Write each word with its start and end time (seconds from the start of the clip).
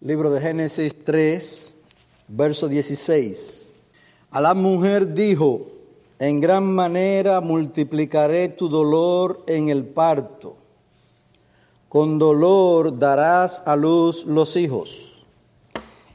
Libro 0.00 0.30
de 0.30 0.40
Génesis 0.40 1.04
3, 1.04 1.74
verso 2.28 2.68
16. 2.68 3.72
A 4.30 4.40
la 4.40 4.54
mujer 4.54 5.12
dijo, 5.12 5.66
en 6.20 6.40
gran 6.40 6.72
manera 6.72 7.40
multiplicaré 7.40 8.48
tu 8.48 8.68
dolor 8.68 9.42
en 9.48 9.70
el 9.70 9.84
parto. 9.84 10.54
Con 11.88 12.20
dolor 12.20 12.96
darás 12.96 13.64
a 13.66 13.74
luz 13.74 14.24
los 14.24 14.54
hijos. 14.54 15.24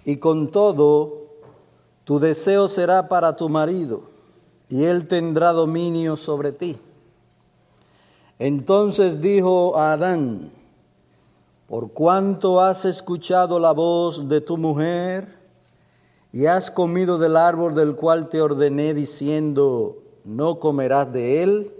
Y 0.05 0.15
con 0.15 0.49
todo, 0.49 1.25
tu 2.05 2.19
deseo 2.19 2.69
será 2.69 3.09
para 3.09 3.35
tu 3.35 3.49
marido, 3.49 4.03
y 4.69 4.85
él 4.85 5.09
tendrá 5.09 5.51
dominio 5.51 6.15
sobre 6.15 6.53
ti. 6.53 6.77
Entonces 8.39 9.19
dijo 9.19 9.77
a 9.77 9.91
Adán, 9.91 10.53
por 11.73 11.91
cuanto 11.91 12.61
has 12.61 12.85
escuchado 12.85 13.57
la 13.57 13.71
voz 13.71 14.29
de 14.29 14.41
tu 14.41 14.57
mujer 14.57 15.39
y 16.31 16.45
has 16.45 16.69
comido 16.69 17.17
del 17.17 17.35
árbol 17.35 17.73
del 17.73 17.95
cual 17.95 18.29
te 18.29 18.43
ordené 18.43 18.93
diciendo, 18.93 19.97
no 20.23 20.59
comerás 20.59 21.11
de 21.11 21.41
él, 21.41 21.73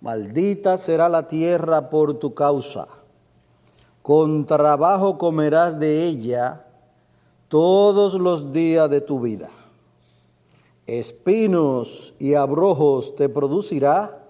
maldita 0.00 0.78
será 0.78 1.08
la 1.08 1.26
tierra 1.26 1.90
por 1.90 2.14
tu 2.14 2.32
causa. 2.32 2.86
Con 4.02 4.46
trabajo 4.46 5.18
comerás 5.18 5.80
de 5.80 6.04
ella 6.04 6.64
todos 7.48 8.14
los 8.14 8.52
días 8.52 8.88
de 8.88 9.00
tu 9.00 9.18
vida. 9.18 9.50
Espinos 10.86 12.14
y 12.20 12.34
abrojos 12.34 13.16
te 13.16 13.28
producirá 13.28 14.22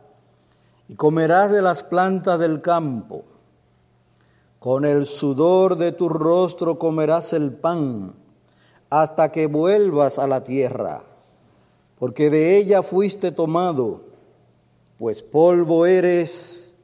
y 0.89 0.95
comerás 0.95 1.53
de 1.53 1.61
las 1.61 1.83
plantas 1.83 2.39
del 2.39 2.63
campo. 2.63 3.25
Con 4.59 4.85
el 4.85 5.07
sudor 5.07 5.77
de 5.77 5.93
tu 5.93 6.09
rostro 6.09 6.79
comerás 6.79 7.33
el 7.33 7.53
pan 7.53 8.15
hasta 8.91 9.31
que 9.31 9.47
vuelvas 9.47 10.19
a 10.19 10.27
la 10.27 10.43
tierra, 10.43 11.05
porque 11.99 12.31
de 12.31 12.57
ella 12.57 12.83
fuiste 12.83 13.31
tomado, 13.31 14.03
pues 14.99 15.23
polvo 15.23 15.87
eres 15.87 16.77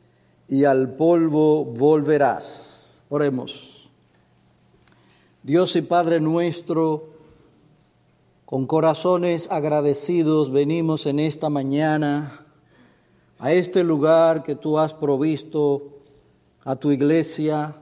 y 0.49 0.65
al 0.65 0.95
polvo 0.95 1.65
volverás. 1.65 3.03
Oremos. 3.09 3.91
Dios 5.43 5.75
y 5.77 5.83
Padre 5.83 6.21
nuestro, 6.21 7.09
con 8.45 8.67
corazones 8.67 9.49
agradecidos 9.51 10.53
venimos 10.53 11.07
en 11.07 11.19
esta 11.19 11.51
mañana 11.51 12.47
a 13.39 13.53
este 13.53 13.83
lugar 13.83 14.43
que 14.43 14.55
tú 14.55 14.79
has 14.79 14.95
provisto 14.95 15.94
a 16.65 16.77
tu 16.77 16.91
iglesia, 16.91 17.77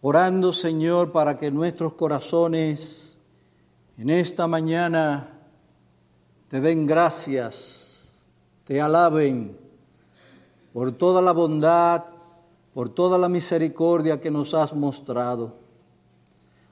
orando 0.00 0.52
Señor 0.52 1.12
para 1.12 1.36
que 1.36 1.50
nuestros 1.50 1.92
corazones 1.92 3.18
en 3.98 4.08
esta 4.08 4.46
mañana 4.46 5.28
te 6.48 6.60
den 6.60 6.86
gracias, 6.86 8.00
te 8.64 8.80
alaben 8.80 9.58
por 10.72 10.92
toda 10.92 11.20
la 11.20 11.32
bondad, 11.32 12.04
por 12.72 12.88
toda 12.88 13.18
la 13.18 13.28
misericordia 13.28 14.20
que 14.20 14.30
nos 14.30 14.54
has 14.54 14.72
mostrado, 14.72 15.54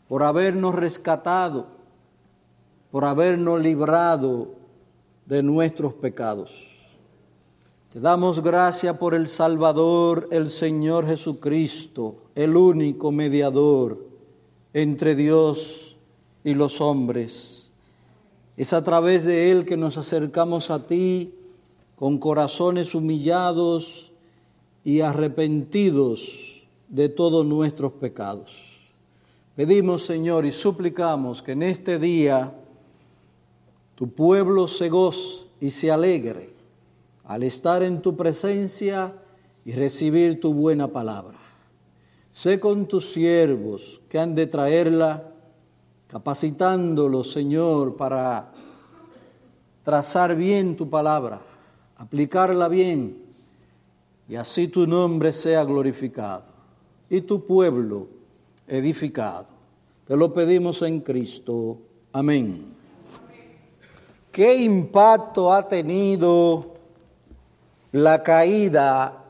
por 0.09 0.23
habernos 0.23 0.75
rescatado, 0.75 1.67
por 2.91 3.05
habernos 3.05 3.61
librado 3.61 4.55
de 5.27 5.43
nuestros 5.43 5.93
pecados. 5.95 6.72
Te 7.93 8.01
damos 8.01 8.43
gracias 8.43 8.97
por 8.97 9.13
el 9.13 9.29
Salvador, 9.29 10.27
el 10.33 10.49
Señor 10.49 11.07
Jesucristo, 11.07 12.23
el 12.35 12.57
único 12.57 13.13
mediador 13.13 14.03
entre 14.73 15.15
Dios 15.15 15.95
y 16.43 16.55
los 16.55 16.81
hombres. 16.81 17.69
Es 18.57 18.73
a 18.73 18.83
través 18.83 19.27
de 19.27 19.51
Él 19.51 19.67
que 19.67 19.77
nos 19.77 19.99
acercamos 19.99 20.71
a 20.71 20.87
ti 20.87 21.35
con 21.95 22.17
corazones 22.17 22.95
humillados 22.95 24.11
y 24.85 25.03
arrepentidos 25.03 26.63
de 26.89 27.11
todos 27.11 27.45
nuestros 27.45 27.93
pecados. 27.93 28.57
Pedimos, 29.55 30.07
Señor, 30.07 30.47
y 30.47 30.53
suplicamos 30.53 31.43
que 31.43 31.53
en 31.53 31.63
este 31.63 31.99
día 31.99 32.55
tu 33.97 34.09
pueblo 34.09 34.67
se 34.67 34.89
goce 34.89 35.45
y 35.61 35.69
se 35.69 35.91
alegre 35.91 36.52
al 37.25 37.43
estar 37.43 37.83
en 37.83 38.03
tu 38.03 38.17
presencia 38.17 39.15
y 39.65 39.73
recibir 39.73 40.41
tu 40.41 40.55
buena 40.55 40.89
palabra. 40.89 41.39
Sé 42.33 42.59
con 42.59 42.87
tus 42.87 43.13
siervos 43.13 44.01
que 44.09 44.19
han 44.19 44.35
de 44.35 44.47
traerla, 44.47 45.31
capacitándolos, 46.09 47.31
Señor, 47.31 47.97
para 47.97 48.53
trazar 49.83 50.35
bien 50.35 50.77
tu 50.77 50.89
palabra, 50.89 51.41
aplicarla 51.97 52.69
bien, 52.69 53.23
y 54.29 54.37
así 54.37 54.69
tu 54.69 54.87
nombre 54.87 55.33
sea 55.33 55.65
glorificado 55.65 56.45
y 57.11 57.21
tu 57.21 57.45
pueblo 57.45 58.09
edificado. 58.67 59.47
Te 60.07 60.17
lo 60.17 60.33
pedimos 60.33 60.81
en 60.83 61.01
Cristo. 61.01 61.79
Amén. 62.13 62.73
¿Qué 64.31 64.55
impacto 64.63 65.53
ha 65.53 65.69
tenido 65.69 66.72
la 67.93 68.23
caída 68.23 69.23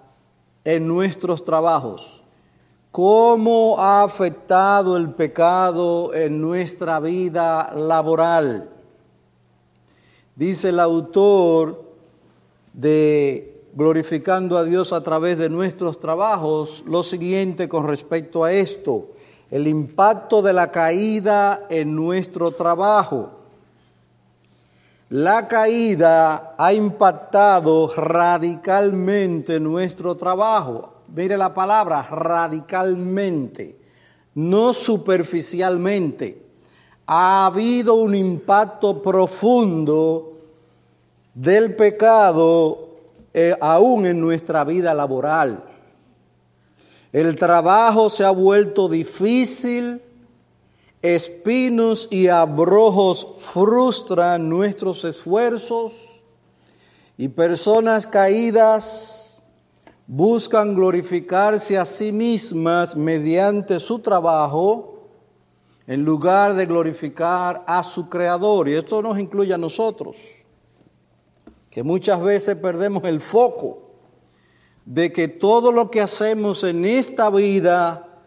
en 0.64 0.86
nuestros 0.86 1.44
trabajos, 1.44 2.22
cómo 2.92 3.76
ha 3.78 4.04
afectado 4.04 4.96
el 4.96 5.10
pecado 5.10 6.14
en 6.14 6.40
nuestra 6.40 7.00
vida 7.00 7.72
laboral. 7.74 8.70
Dice 10.36 10.70
el 10.70 10.80
autor 10.80 11.82
de 12.72 13.52
Glorificando 13.74 14.58
a 14.58 14.64
Dios 14.64 14.92
a 14.92 15.02
través 15.02 15.38
de 15.38 15.48
nuestros 15.48 15.98
trabajos 15.98 16.84
lo 16.86 17.02
siguiente 17.02 17.70
con 17.70 17.88
respecto 17.88 18.44
a 18.44 18.52
esto, 18.52 19.08
el 19.50 19.66
impacto 19.66 20.42
de 20.42 20.52
la 20.52 20.70
caída 20.70 21.66
en 21.70 21.96
nuestro 21.96 22.50
trabajo. 22.50 23.41
La 25.12 25.46
caída 25.46 26.54
ha 26.56 26.72
impactado 26.72 27.92
radicalmente 27.94 29.60
nuestro 29.60 30.14
trabajo. 30.14 31.02
Mire 31.14 31.36
la 31.36 31.52
palabra, 31.52 32.00
radicalmente, 32.10 33.76
no 34.34 34.72
superficialmente. 34.72 36.42
Ha 37.06 37.44
habido 37.44 37.96
un 37.96 38.14
impacto 38.14 39.02
profundo 39.02 40.32
del 41.34 41.76
pecado 41.76 42.88
eh, 43.34 43.54
aún 43.60 44.06
en 44.06 44.18
nuestra 44.18 44.64
vida 44.64 44.94
laboral. 44.94 45.62
El 47.12 47.36
trabajo 47.36 48.08
se 48.08 48.24
ha 48.24 48.30
vuelto 48.30 48.88
difícil, 48.88 50.00
Espinos 51.02 52.06
y 52.12 52.28
abrojos 52.28 53.26
frustran 53.40 54.48
nuestros 54.48 55.04
esfuerzos 55.04 56.22
y 57.18 57.26
personas 57.26 58.06
caídas 58.06 59.42
buscan 60.06 60.74
glorificarse 60.74 61.76
a 61.76 61.84
sí 61.84 62.12
mismas 62.12 62.94
mediante 62.94 63.80
su 63.80 63.98
trabajo 63.98 65.08
en 65.86 66.04
lugar 66.04 66.54
de 66.54 66.66
glorificar 66.66 67.64
a 67.66 67.82
su 67.82 68.08
Creador. 68.08 68.68
Y 68.68 68.74
esto 68.74 69.02
nos 69.02 69.18
incluye 69.18 69.52
a 69.52 69.58
nosotros, 69.58 70.18
que 71.70 71.82
muchas 71.82 72.22
veces 72.22 72.56
perdemos 72.56 73.02
el 73.04 73.20
foco 73.20 73.90
de 74.84 75.12
que 75.12 75.28
todo 75.28 75.72
lo 75.72 75.90
que 75.90 76.00
hacemos 76.00 76.62
en 76.64 76.84
esta 76.84 77.30
vida, 77.30 78.22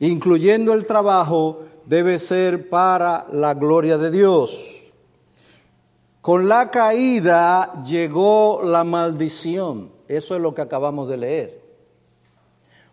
incluyendo 0.00 0.72
el 0.72 0.86
trabajo, 0.86 1.60
debe 1.86 2.18
ser 2.18 2.68
para 2.68 3.26
la 3.32 3.54
gloria 3.54 3.98
de 3.98 4.10
Dios. 4.10 4.74
Con 6.20 6.48
la 6.48 6.70
caída 6.70 7.82
llegó 7.84 8.62
la 8.64 8.84
maldición. 8.84 9.90
Eso 10.08 10.34
es 10.34 10.40
lo 10.40 10.54
que 10.54 10.62
acabamos 10.62 11.08
de 11.08 11.16
leer. 11.18 11.64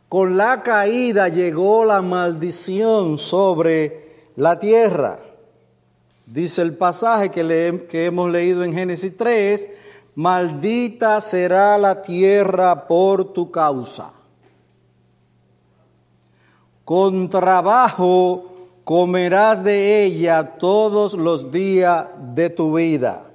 Con 0.09 0.35
la 0.35 0.61
caída 0.63 1.29
llegó 1.29 1.85
la 1.85 2.01
maldición 2.01 3.17
sobre 3.17 4.27
la 4.35 4.59
tierra. 4.59 5.19
Dice 6.25 6.61
el 6.61 6.75
pasaje 6.75 7.29
que, 7.29 7.85
que 7.89 8.05
hemos 8.05 8.29
leído 8.29 8.65
en 8.65 8.73
Génesis 8.73 9.15
3, 9.15 9.69
maldita 10.15 11.21
será 11.21 11.77
la 11.77 12.01
tierra 12.01 12.87
por 12.87 13.33
tu 13.33 13.49
causa. 13.51 14.11
Con 16.83 17.29
trabajo 17.29 18.50
comerás 18.83 19.63
de 19.63 20.03
ella 20.03 20.57
todos 20.57 21.13
los 21.13 21.51
días 21.51 22.07
de 22.33 22.49
tu 22.49 22.75
vida. 22.75 23.25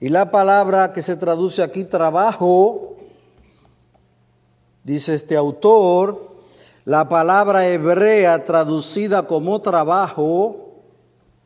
Y 0.00 0.08
la 0.08 0.30
palabra 0.30 0.92
que 0.92 1.02
se 1.02 1.16
traduce 1.16 1.62
aquí, 1.62 1.84
trabajo, 1.84 2.96
dice 4.84 5.14
este 5.14 5.36
autor, 5.36 6.28
La 6.84 7.06
palabra 7.08 7.68
hebrea 7.68 8.44
traducida 8.44 9.26
como 9.26 9.60
trabajo, 9.60 10.68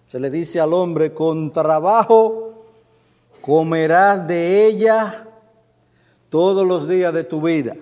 se 0.08 0.20
le 0.20 0.30
dice 0.30 0.60
al 0.60 0.72
hombre, 0.72 1.12
con 1.14 1.50
trabajo 1.50 2.52
comerás 3.40 4.26
de 4.28 4.66
ella 4.66 5.26
todos 6.30 6.66
los 6.66 6.88
días 6.88 7.12
de 7.12 7.24
tu 7.24 7.42
vida. 7.42 7.74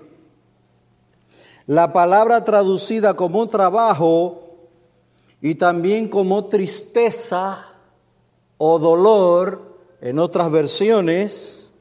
La 1.67 1.93
palabra 1.93 2.43
traducida 2.45 3.15
como 3.15 3.47
trabajo 3.47 4.50
y 5.43 5.55
también 5.55 6.09
como 6.09 6.47
tristeza 6.47 7.67
o 8.59 8.79
dolor 8.79 9.79
en 10.01 10.19
otras 10.19 10.51
versiones, 10.51 11.73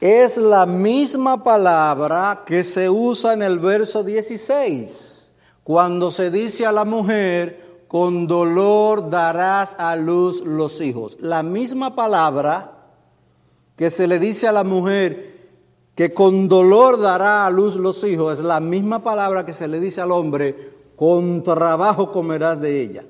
es 0.00 0.36
la 0.36 0.66
misma 0.66 1.42
palabra 1.42 2.44
que 2.46 2.62
se 2.62 2.88
usa 2.88 3.32
en 3.32 3.42
el 3.42 3.58
verso 3.58 4.02
16, 4.02 5.32
cuando 5.64 6.10
se 6.10 6.30
dice 6.30 6.66
a 6.66 6.72
la 6.72 6.84
mujer, 6.84 7.84
con 7.88 8.26
dolor 8.26 9.10
darás 9.10 9.74
a 9.78 9.96
luz 9.96 10.42
los 10.44 10.80
hijos. 10.80 11.16
La 11.20 11.42
misma 11.42 11.94
palabra 11.94 12.72
que 13.76 13.90
se 13.90 14.06
le 14.06 14.18
dice 14.18 14.48
a 14.48 14.52
la 14.52 14.64
mujer, 14.64 15.35
que 15.96 16.12
con 16.12 16.46
dolor 16.46 17.00
dará 17.00 17.46
a 17.46 17.50
luz 17.50 17.74
los 17.74 18.04
hijos, 18.04 18.38
es 18.38 18.44
la 18.44 18.60
misma 18.60 19.02
palabra 19.02 19.46
que 19.46 19.54
se 19.54 19.66
le 19.66 19.80
dice 19.80 20.02
al 20.02 20.12
hombre, 20.12 20.72
con 20.94 21.42
trabajo 21.42 22.12
comerás 22.12 22.60
de 22.60 22.82
ella, 22.82 23.04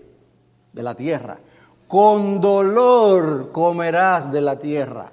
de 0.73 0.83
la 0.85 0.95
tierra. 0.95 1.41
Con 1.89 2.41
dolor 2.41 3.51
comerás 3.51 4.31
de 4.31 4.41
la 4.41 4.61
tierra. 4.61 5.13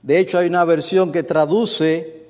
De 0.00 0.20
hecho, 0.20 0.38
hay 0.38 0.46
una 0.46 0.64
versión 0.64 1.10
que 1.10 1.24
traduce 1.24 2.28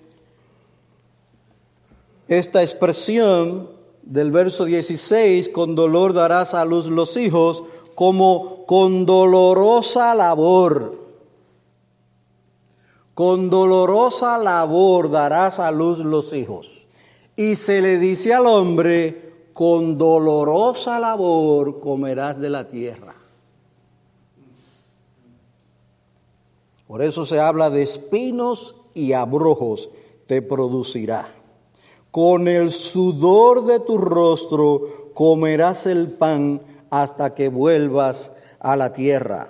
esta 2.28 2.62
expresión 2.62 3.68
del 4.02 4.30
verso 4.30 4.64
16, 4.64 5.50
con 5.50 5.74
dolor 5.74 6.14
darás 6.14 6.54
a 6.54 6.64
luz 6.64 6.86
los 6.86 7.14
hijos, 7.18 7.62
como 7.94 8.64
con 8.64 9.04
dolorosa 9.04 10.14
labor 10.14 10.99
con 13.14 13.50
dolorosa 13.50 14.38
labor 14.38 15.10
darás 15.10 15.58
a 15.58 15.70
luz 15.70 15.98
los 15.98 16.32
hijos. 16.32 16.86
Y 17.36 17.56
se 17.56 17.80
le 17.80 17.98
dice 17.98 18.34
al 18.34 18.46
hombre, 18.46 19.48
con 19.52 19.98
dolorosa 19.98 20.98
labor 20.98 21.80
comerás 21.80 22.40
de 22.40 22.50
la 22.50 22.68
tierra. 22.68 23.14
Por 26.86 27.02
eso 27.02 27.24
se 27.24 27.38
habla 27.38 27.70
de 27.70 27.82
espinos 27.82 28.74
y 28.94 29.12
abrojos 29.12 29.90
te 30.26 30.42
producirá. 30.42 31.32
Con 32.10 32.48
el 32.48 32.72
sudor 32.72 33.66
de 33.66 33.78
tu 33.80 33.98
rostro 33.98 35.12
comerás 35.14 35.86
el 35.86 36.10
pan 36.10 36.60
hasta 36.90 37.34
que 37.34 37.48
vuelvas 37.48 38.32
a 38.58 38.74
la 38.76 38.92
tierra. 38.92 39.48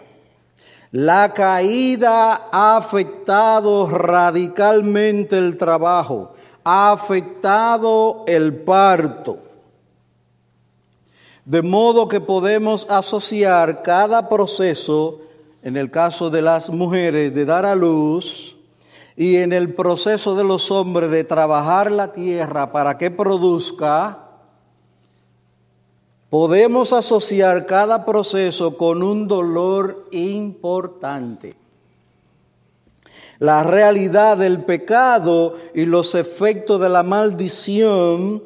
La 0.92 1.32
caída 1.34 2.48
ha 2.50 2.76
afectado 2.76 3.88
radicalmente 3.88 5.38
el 5.38 5.56
trabajo, 5.56 6.32
ha 6.64 6.90
afectado 6.90 8.25
el 8.26 8.62
parto. 8.62 9.38
De 11.44 11.62
modo 11.62 12.08
que 12.08 12.20
podemos 12.20 12.88
asociar 12.90 13.82
cada 13.82 14.28
proceso, 14.28 15.20
en 15.62 15.76
el 15.76 15.92
caso 15.92 16.28
de 16.28 16.42
las 16.42 16.70
mujeres, 16.70 17.34
de 17.34 17.44
dar 17.44 17.66
a 17.66 17.76
luz, 17.76 18.56
y 19.16 19.37
en 19.37 19.52
el 19.52 19.75
proceso 19.75 20.34
de 20.34 20.42
los 20.42 20.72
hombres 20.72 21.10
de 21.10 21.22
trabajar 21.22 21.92
la 21.92 22.12
tierra 22.12 22.72
para 22.72 22.98
que 22.98 23.12
produzca, 23.12 24.30
Podemos 26.31 26.93
asociar 26.93 27.67
cada 27.67 28.06
proceso 28.06 28.77
con 28.77 29.03
un 29.03 29.27
dolor 29.27 30.06
importante. 30.12 31.56
La 33.41 33.65
realidad 33.65 34.37
del 34.37 34.62
pecado 34.65 35.56
y 35.75 35.87
los 35.87 36.15
efectos 36.15 36.81
de 36.81 36.88
la 36.88 37.03
maldición 37.03 38.44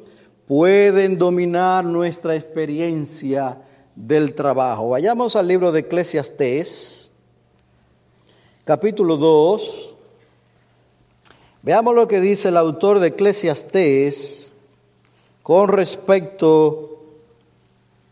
pueden 0.48 1.18
dominar 1.18 1.84
nuestra 1.84 2.34
experiencia 2.34 3.60
del 3.94 4.34
trabajo. 4.34 4.88
Vayamos 4.90 5.36
al 5.36 5.46
libro 5.46 5.70
de 5.70 5.80
Eclesiastés, 5.80 7.10
capítulo 8.64 9.18
2. 9.18 9.94
Veamos 11.62 11.94
lo 11.94 12.08
que 12.08 12.20
dice 12.20 12.48
el 12.48 12.56
autor 12.56 12.98
de 12.98 13.08
Eclesiastés 13.08 14.48
con 15.42 15.68
respecto 15.68 16.93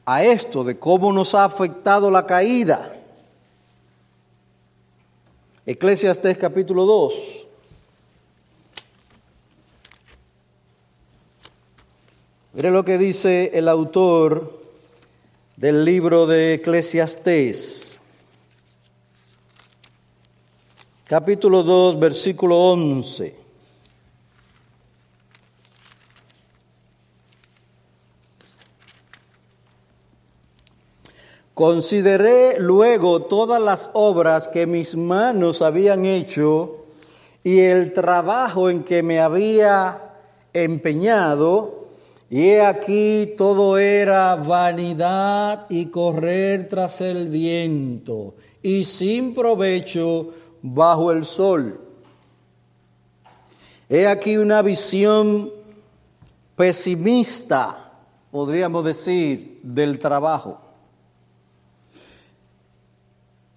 a 0.05 0.25
esto 0.25 0.65
de 0.65 0.79
cómo 0.79 1.13
nos 1.13 1.35
ha 1.35 1.45
afectado 1.45 2.11
la 2.11 2.27
caída. 2.27 2.97
Eclesiastes 5.65 6.37
capítulo 6.39 6.85
2. 6.85 7.15
Mire 12.55 12.71
lo 12.71 12.85
que 12.85 12.99
dice 12.99 13.51
el 13.55 13.69
autor 13.69 14.61
del 15.57 15.85
libro 15.85 16.27
de 16.27 16.55
Eclesiastés. 16.55 18.01
Capítulo 21.07 21.63
2, 21.63 22.01
versículo 22.01 22.59
11. 22.59 23.42
Consideré 31.55 32.59
luego 32.59 33.23
todas 33.23 33.61
las 33.61 33.91
obras 33.93 34.49
que 34.49 34.67
mis 34.67 34.97
manos 34.97 35.61
habían 35.61 36.07
hecho 36.07 36.87
y 37.45 37.61
el 37.61 37.93
trabajo 37.93 38.71
en 38.71 38.85
que 38.85 39.03
me 39.03 39.21
había 39.21 40.15
empeñado, 40.55 41.89
y 42.31 42.49
he 42.49 42.63
aquí 42.63 43.35
todo 43.37 43.77
era 43.77 44.37
vanidad 44.37 45.67
y 45.69 45.87
correr 45.87 46.69
tras 46.69 47.01
el 47.01 47.29
viento, 47.29 48.35
y 48.63 48.85
sin 48.85 49.35
provecho 49.35 50.31
bajo 50.63 51.13
el 51.13 51.27
sol. 51.27 51.81
He 53.91 54.07
aquí 54.07 54.39
una 54.39 54.63
visión 54.63 55.51
pesimista, 56.56 57.93
podríamos 58.31 58.85
decir, 58.85 59.61
del 59.63 59.99
trabajo. 59.99 60.71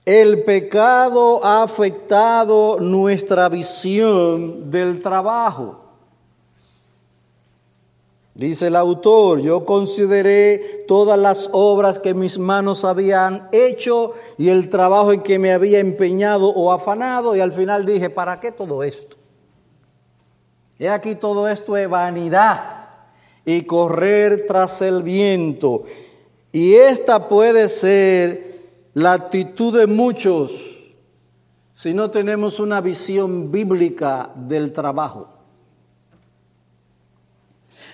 El 0.06 0.44
pecado 0.44 1.44
ha 1.44 1.64
afectado 1.64 2.80
nuestra 2.80 3.50
visión 3.50 4.70
del 4.70 5.02
trabajo. 5.02 5.82
Dice 8.36 8.68
el 8.68 8.76
autor, 8.76 9.40
yo 9.40 9.66
consideré 9.66 10.84
todas 10.88 11.18
las 11.18 11.50
obras 11.54 11.98
que 11.98 12.14
mis 12.14 12.38
manos 12.38 12.86
habían 12.86 13.48
hecho 13.52 14.14
y 14.38 14.50
el 14.50 14.70
trabajo 14.70 15.12
en 15.12 15.24
que 15.24 15.40
me 15.40 15.54
había 15.54 15.80
empeñado 15.80 16.50
o 16.50 16.72
afanado 16.72 17.36
y 17.36 17.40
al 17.40 17.54
final 17.54 17.86
dije, 17.86 18.10
¿para 18.12 18.40
qué 18.40 18.52
todo 18.52 18.84
esto? 18.84 19.16
He 20.78 20.90
aquí 20.90 21.16
todo 21.16 21.48
esto 21.48 21.78
es 21.78 21.90
vanidad 21.90 22.90
y 23.46 23.64
correr 23.64 24.46
tras 24.46 24.82
el 24.82 25.02
viento. 25.02 25.86
Y 26.52 26.76
esta 26.76 27.28
puede 27.30 27.70
ser 27.70 28.45
la 28.96 29.12
actitud 29.12 29.78
de 29.78 29.88
muchos 29.88 30.52
si 31.76 31.94
no 31.94 32.10
tenemos 32.10 32.62
una 32.62 32.80
visión 32.80 33.52
bíblica 33.52 34.32
del 34.36 34.72
trabajo. 34.72 35.28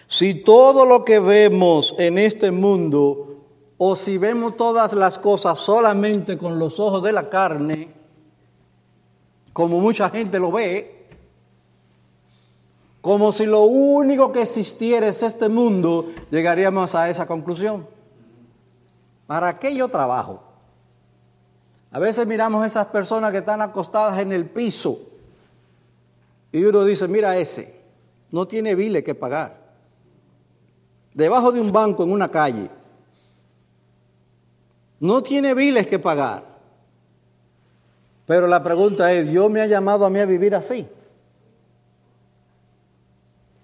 Si 0.06 0.36
todo 0.36 0.86
lo 0.86 1.04
que 1.04 1.20
vemos 1.20 1.96
en 1.98 2.20
este 2.20 2.52
mundo, 2.52 3.46
o 3.80 3.96
si 3.96 4.20
vemos 4.20 4.56
todas 4.56 4.94
las 4.94 5.18
cosas 5.18 5.58
solamente 5.58 6.38
con 6.38 6.60
los 6.60 6.80
ojos 6.80 7.02
de 7.02 7.14
la 7.14 7.30
carne, 7.30 7.92
como 9.54 9.80
mucha 9.80 10.08
gente 10.12 10.38
lo 10.38 10.52
ve, 10.52 11.08
como 13.02 13.32
si 13.32 13.48
lo 13.48 13.64
único 13.64 14.32
que 14.32 14.44
existiera 14.44 15.08
es 15.08 15.24
este 15.24 15.50
mundo, 15.50 16.12
llegaríamos 16.30 16.94
a 16.94 17.10
esa 17.10 17.26
conclusión. 17.26 17.88
¿Para 19.26 19.58
qué 19.58 19.74
yo 19.74 19.88
trabajo? 19.88 20.51
A 21.92 22.00
veces 22.00 22.26
miramos 22.26 22.66
esas 22.66 22.88
personas 22.88 23.32
que 23.32 23.40
están 23.40 23.62
acostadas 23.62 24.20
en 24.20 24.32
el 24.32 24.46
piso 24.46 25.00
y 26.52 26.64
uno 26.64 26.84
dice, 26.84 27.08
mira 27.08 27.38
ese, 27.38 27.76
no 28.32 28.48
tiene 28.48 28.76
bile 28.76 29.04
que 29.04 29.16
pagar. 29.16 29.58
Debajo 31.14 31.52
de 31.52 31.60
un 31.60 31.72
banco 31.72 32.04
en 32.04 32.12
una 32.12 32.30
calle. 32.30 32.70
No 35.00 35.22
tiene 35.24 35.54
biles 35.54 35.88
que 35.88 36.00
pagar. 36.00 36.44
Pero 38.26 38.48
la 38.48 38.64
pregunta 38.64 39.12
es, 39.12 39.28
¿Dios 39.28 39.50
me 39.50 39.62
ha 39.62 39.66
llamado 39.66 40.06
a 40.06 40.10
mí 40.10 40.20
a 40.20 40.26
vivir 40.26 40.56
así? 40.56 40.88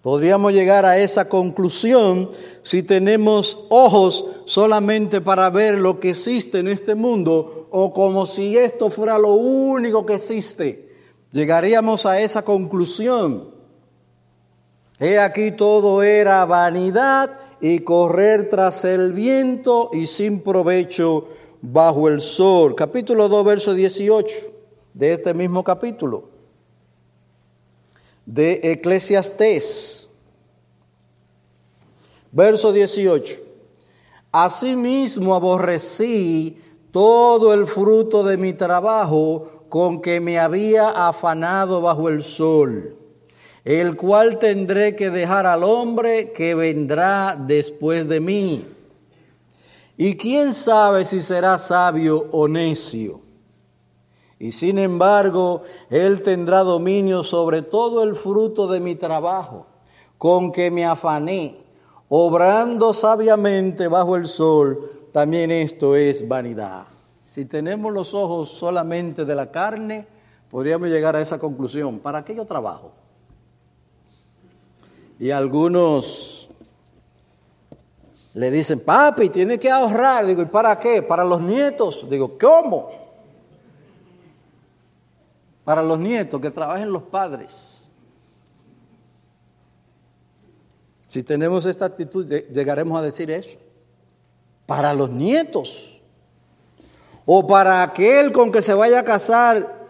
Podríamos 0.07 0.53
llegar 0.53 0.85
a 0.85 0.97
esa 0.97 1.27
conclusión 1.27 2.29
si 2.61 2.81
tenemos 2.81 3.65
ojos 3.67 4.23
solamente 4.45 5.19
para 5.19 5.49
ver 5.49 5.77
lo 5.77 5.99
que 5.99 6.11
existe 6.11 6.59
en 6.59 6.69
este 6.69 6.95
mundo 6.95 7.67
o 7.71 7.91
como 7.91 8.25
si 8.25 8.57
esto 8.57 8.89
fuera 8.89 9.19
lo 9.19 9.33
único 9.33 10.05
que 10.05 10.13
existe. 10.13 10.95
Llegaríamos 11.33 12.05
a 12.05 12.21
esa 12.21 12.45
conclusión. 12.45 13.49
He 14.97 15.19
aquí 15.19 15.51
todo 15.51 16.01
era 16.01 16.45
vanidad 16.45 17.37
y 17.59 17.79
correr 17.79 18.47
tras 18.47 18.85
el 18.85 19.11
viento 19.11 19.89
y 19.91 20.07
sin 20.07 20.39
provecho 20.39 21.27
bajo 21.61 22.07
el 22.07 22.21
sol. 22.21 22.75
Capítulo 22.75 23.27
2, 23.27 23.45
verso 23.45 23.73
18 23.73 24.35
de 24.93 25.11
este 25.11 25.33
mismo 25.33 25.65
capítulo 25.65 26.36
de 28.27 28.59
Eclesiastés. 28.61 30.09
Verso 32.31 32.71
18. 32.71 33.35
Asimismo 34.31 35.33
aborrecí 35.33 36.61
todo 36.91 37.53
el 37.53 37.65
fruto 37.65 38.23
de 38.23 38.37
mi 38.37 38.53
trabajo 38.53 39.65
con 39.69 40.01
que 40.01 40.19
me 40.19 40.37
había 40.37 40.89
afanado 41.07 41.81
bajo 41.81 42.09
el 42.09 42.21
sol, 42.21 42.97
el 43.63 43.95
cual 43.95 44.39
tendré 44.39 44.95
que 44.95 45.09
dejar 45.09 45.45
al 45.45 45.63
hombre 45.63 46.31
que 46.33 46.53
vendrá 46.53 47.37
después 47.39 48.07
de 48.07 48.19
mí. 48.19 48.65
Y 49.97 50.15
quién 50.15 50.53
sabe 50.53 51.05
si 51.05 51.21
será 51.21 51.57
sabio 51.57 52.27
o 52.31 52.47
necio. 52.47 53.26
Y 54.39 54.51
sin 54.51 54.77
embargo, 54.77 55.63
Él 55.89 56.21
tendrá 56.21 56.59
dominio 56.59 57.23
sobre 57.23 57.63
todo 57.63 58.03
el 58.03 58.15
fruto 58.15 58.67
de 58.67 58.79
mi 58.79 58.95
trabajo, 58.95 59.65
con 60.17 60.51
que 60.51 60.69
me 60.69 60.85
afané, 60.85 61.57
obrando 62.09 62.93
sabiamente 62.93 63.87
bajo 63.87 64.15
el 64.15 64.27
sol, 64.27 64.91
también 65.11 65.49
esto 65.49 65.95
es 65.95 66.27
vanidad. 66.27 66.85
Si 67.19 67.45
tenemos 67.45 67.93
los 67.93 68.13
ojos 68.13 68.49
solamente 68.49 69.25
de 69.25 69.35
la 69.35 69.51
carne, 69.51 70.07
podríamos 70.49 70.89
llegar 70.89 71.15
a 71.15 71.21
esa 71.21 71.39
conclusión. 71.39 71.99
¿Para 71.99 72.23
qué 72.23 72.35
yo 72.35 72.45
trabajo? 72.45 72.91
Y 75.19 75.31
algunos 75.31 76.49
le 78.33 78.51
dicen, 78.51 78.79
papi, 78.79 79.29
tiene 79.29 79.59
que 79.59 79.69
ahorrar. 79.69 80.25
Digo, 80.27 80.43
¿y 80.43 80.45
para 80.45 80.77
qué? 80.79 81.01
Para 81.01 81.23
los 81.23 81.41
nietos. 81.41 82.07
Digo, 82.07 82.37
¿cómo? 82.39 82.96
Para 85.67 85.83
los 85.83 85.99
nietos, 85.99 86.39
que 86.39 86.49
trabajen 86.49 86.93
los 86.93 87.03
padres. 87.03 87.89
Si 91.09 91.23
tenemos 91.23 91.65
esta 91.65 91.83
actitud, 91.83 92.25
llegaremos 92.25 92.97
a 92.97 93.01
decir 93.01 93.29
eso. 93.29 93.57
Para 94.65 94.93
los 94.93 95.09
nietos. 95.09 95.99
O 97.25 97.45
para 97.45 97.83
aquel 97.83 98.31
con 98.31 98.49
que 98.49 98.61
se 98.61 98.73
vaya 98.73 98.99
a 99.01 99.03
casar 99.03 99.89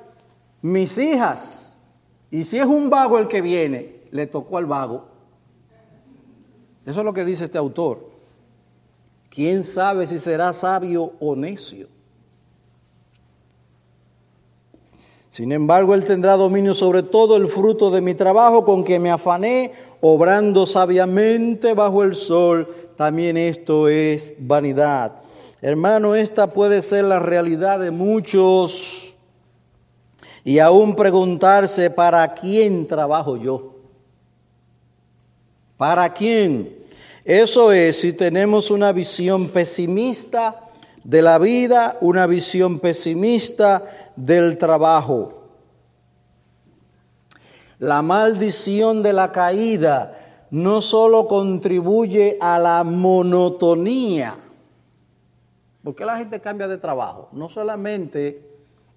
mis 0.64 0.98
hijas. 0.98 1.76
Y 2.32 2.44
si 2.44 2.58
es 2.58 2.66
un 2.66 2.90
vago 2.90 3.20
el 3.20 3.28
que 3.28 3.42
viene, 3.42 4.02
le 4.10 4.26
tocó 4.26 4.58
al 4.58 4.66
vago. 4.66 5.06
Eso 6.88 7.02
es 7.02 7.06
lo 7.06 7.14
que 7.14 7.24
dice 7.24 7.46
este 7.46 7.60
autor. 7.60 8.10
¿Quién 9.30 9.64
sabe 9.64 10.08
si 10.08 10.18
será 10.18 10.54
sabio 10.54 11.14
o 11.20 11.36
necio? 11.36 11.97
Sin 15.38 15.52
embargo, 15.52 15.94
Él 15.94 16.04
tendrá 16.04 16.36
dominio 16.36 16.74
sobre 16.74 17.04
todo 17.04 17.38
el 17.38 17.48
fruto 17.48 17.92
de 17.92 18.02
mi 18.02 18.16
trabajo 18.16 18.66
con 18.66 18.84
que 18.84 18.98
me 18.98 19.12
afané, 19.12 19.72
obrando 20.02 20.66
sabiamente 20.66 21.76
bajo 21.76 22.02
el 22.02 22.16
sol. 22.16 22.68
También 22.96 23.38
esto 23.38 23.88
es 23.88 24.34
vanidad. 24.40 25.22
Hermano, 25.62 26.16
esta 26.16 26.52
puede 26.52 26.82
ser 26.82 27.06
la 27.06 27.20
realidad 27.20 27.78
de 27.78 27.92
muchos 27.92 29.14
y 30.44 30.58
aún 30.58 30.96
preguntarse, 30.96 31.92
¿para 31.92 32.34
quién 32.34 32.88
trabajo 32.88 33.38
yo? 33.38 33.76
¿Para 35.78 36.12
quién? 36.16 36.76
Eso 37.24 37.72
es 37.72 38.00
si 38.00 38.12
tenemos 38.12 38.72
una 38.72 38.92
visión 38.92 39.50
pesimista 39.50 40.64
de 41.04 41.22
la 41.22 41.38
vida, 41.38 41.96
una 42.02 42.26
visión 42.26 42.80
pesimista 42.80 44.07
del 44.18 44.58
trabajo. 44.58 45.34
La 47.80 48.02
maldición 48.02 49.04
de 49.04 49.14
la 49.14 49.32
caída 49.32 50.46
no 50.52 50.82
solo 50.82 51.28
contribuye 51.28 52.38
a 52.42 52.60
la 52.60 52.84
monotonía, 52.84 54.36
porque 55.84 56.04
la 56.04 56.18
gente 56.18 56.42
cambia 56.42 56.68
de 56.68 56.78
trabajo, 56.78 57.30
no 57.32 57.48
solamente 57.48 58.48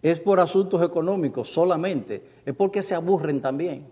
es 0.03 0.19
por 0.19 0.41
asuntos 0.41 0.83
económicos, 0.83 1.49
solamente, 1.51 2.41
es 2.45 2.55
porque 2.55 2.83
se 2.83 2.95
aburren 2.95 3.43
también. 3.43 3.87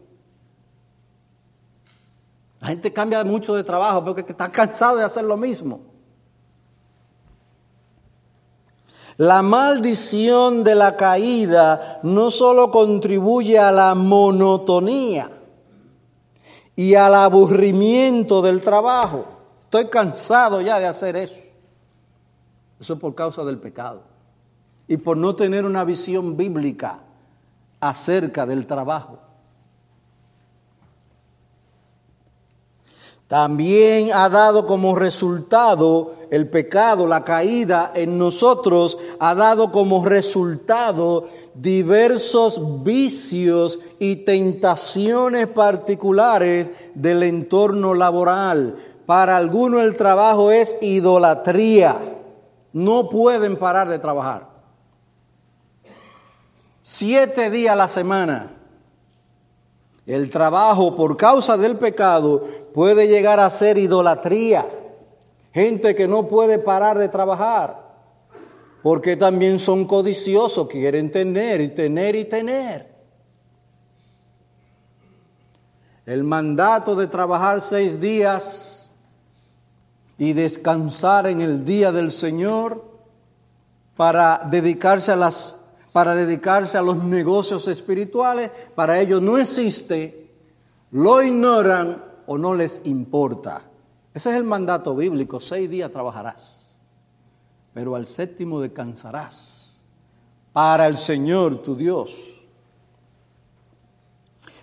La 2.60 2.68
gente 2.68 2.92
cambia 2.92 3.22
mucho 3.24 3.54
de 3.54 3.62
trabajo 3.62 4.04
porque 4.04 4.22
está 4.22 4.50
cansado 4.52 4.96
de 4.96 5.04
hacer 5.04 5.24
lo 5.24 5.36
mismo. 5.36 5.80
La 9.18 9.42
maldición 9.42 10.62
de 10.62 10.76
la 10.76 10.96
caída 10.96 11.98
no 12.04 12.30
solo 12.30 12.70
contribuye 12.70 13.58
a 13.58 13.72
la 13.72 13.96
monotonía 13.96 15.28
y 16.76 16.94
al 16.94 17.16
aburrimiento 17.16 18.40
del 18.42 18.62
trabajo. 18.62 19.26
Estoy 19.64 19.88
cansado 19.88 20.60
ya 20.60 20.78
de 20.78 20.86
hacer 20.86 21.16
eso. 21.16 21.40
Eso 22.78 22.92
es 22.94 23.00
por 23.00 23.16
causa 23.16 23.44
del 23.44 23.58
pecado 23.58 24.02
y 24.86 24.98
por 24.98 25.16
no 25.16 25.34
tener 25.34 25.64
una 25.64 25.82
visión 25.82 26.36
bíblica 26.36 27.00
acerca 27.80 28.46
del 28.46 28.68
trabajo. 28.68 29.18
También 33.28 34.10
ha 34.14 34.30
dado 34.30 34.66
como 34.66 34.94
resultado 34.94 36.14
el 36.30 36.48
pecado, 36.48 37.06
la 37.06 37.24
caída 37.24 37.92
en 37.94 38.16
nosotros, 38.16 38.96
ha 39.20 39.34
dado 39.34 39.70
como 39.70 40.02
resultado 40.02 41.28
diversos 41.54 42.82
vicios 42.82 43.80
y 43.98 44.24
tentaciones 44.24 45.46
particulares 45.48 46.70
del 46.94 47.22
entorno 47.22 47.92
laboral. 47.92 48.76
Para 49.04 49.36
algunos 49.36 49.82
el 49.82 49.94
trabajo 49.96 50.50
es 50.50 50.78
idolatría. 50.80 51.96
No 52.72 53.10
pueden 53.10 53.56
parar 53.56 53.90
de 53.90 53.98
trabajar. 53.98 54.48
Siete 56.82 57.50
días 57.50 57.74
a 57.74 57.76
la 57.76 57.88
semana 57.88 58.57
el 60.08 60.30
trabajo 60.30 60.96
por 60.96 61.18
causa 61.18 61.58
del 61.58 61.76
pecado 61.76 62.42
puede 62.72 63.08
llegar 63.08 63.38
a 63.40 63.50
ser 63.50 63.76
idolatría. 63.76 64.66
Gente 65.52 65.94
que 65.94 66.08
no 66.08 66.26
puede 66.28 66.58
parar 66.58 66.98
de 66.98 67.10
trabajar 67.10 67.88
porque 68.82 69.18
también 69.18 69.60
son 69.60 69.84
codiciosos, 69.84 70.66
quieren 70.66 71.12
tener 71.12 71.60
y 71.60 71.68
tener 71.68 72.16
y 72.16 72.24
tener. 72.24 72.88
El 76.06 76.24
mandato 76.24 76.96
de 76.96 77.06
trabajar 77.06 77.60
seis 77.60 78.00
días 78.00 78.90
y 80.16 80.32
descansar 80.32 81.26
en 81.26 81.42
el 81.42 81.66
día 81.66 81.92
del 81.92 82.12
Señor 82.12 82.82
para 83.94 84.40
dedicarse 84.50 85.12
a 85.12 85.16
las 85.16 85.57
para 85.92 86.14
dedicarse 86.14 86.78
a 86.78 86.82
los 86.82 87.02
negocios 87.02 87.66
espirituales, 87.68 88.50
para 88.74 89.00
ellos 89.00 89.22
no 89.22 89.38
existe, 89.38 90.30
lo 90.90 91.22
ignoran 91.22 92.04
o 92.26 92.38
no 92.38 92.54
les 92.54 92.80
importa. 92.84 93.62
Ese 94.14 94.30
es 94.30 94.36
el 94.36 94.44
mandato 94.44 94.94
bíblico, 94.94 95.40
seis 95.40 95.68
días 95.70 95.90
trabajarás, 95.90 96.60
pero 97.72 97.94
al 97.94 98.06
séptimo 98.06 98.60
descansarás 98.60 99.72
para 100.52 100.86
el 100.86 100.96
Señor 100.96 101.62
tu 101.62 101.76
Dios. 101.76 102.14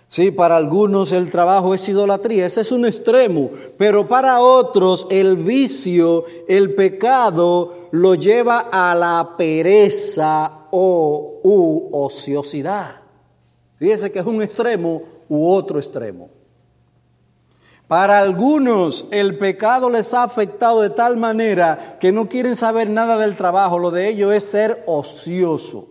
Sí, 0.08 0.30
para 0.30 0.56
algunos 0.56 1.10
el 1.10 1.30
trabajo 1.30 1.74
es 1.74 1.88
idolatría, 1.88 2.46
ese 2.46 2.60
es 2.60 2.70
un 2.70 2.86
extremo, 2.86 3.50
pero 3.76 4.06
para 4.06 4.40
otros 4.40 5.06
el 5.10 5.36
vicio, 5.36 6.24
el 6.46 6.74
pecado 6.74 7.88
lo 7.90 8.14
lleva 8.14 8.68
a 8.70 8.94
la 8.94 9.34
pereza 9.36 10.65
o 10.78 11.40
u 11.42 11.88
ociosidad. 11.92 12.96
Fíjese 13.78 14.12
que 14.12 14.18
es 14.18 14.26
un 14.26 14.42
extremo 14.42 15.02
u 15.28 15.48
otro 15.50 15.78
extremo. 15.78 16.28
Para 17.88 18.18
algunos 18.18 19.06
el 19.10 19.38
pecado 19.38 19.88
les 19.88 20.12
ha 20.12 20.24
afectado 20.24 20.82
de 20.82 20.90
tal 20.90 21.16
manera 21.16 21.96
que 22.00 22.12
no 22.12 22.28
quieren 22.28 22.56
saber 22.56 22.90
nada 22.90 23.16
del 23.16 23.36
trabajo, 23.36 23.78
lo 23.78 23.90
de 23.90 24.08
ellos 24.08 24.32
es 24.32 24.44
ser 24.44 24.82
ocioso. 24.86 25.88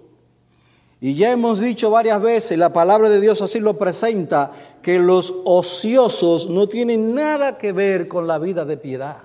Y 1.00 1.16
ya 1.16 1.32
hemos 1.32 1.60
dicho 1.60 1.90
varias 1.90 2.22
veces, 2.22 2.58
la 2.58 2.74
palabra 2.74 3.10
de 3.10 3.22
Dios 3.22 3.42
así 3.42 3.60
lo 3.60 3.78
presenta, 3.78 4.52
que 4.82 5.00
los 5.00 5.34
ociosos 5.46 6.50
no 6.50 6.68
tienen 6.68 7.16
nada 7.16 7.58
que 7.58 7.72
ver 7.72 8.08
con 8.08 8.28
la 8.28 8.40
vida 8.40 8.66
de 8.66 8.78
piedad. 8.78 9.18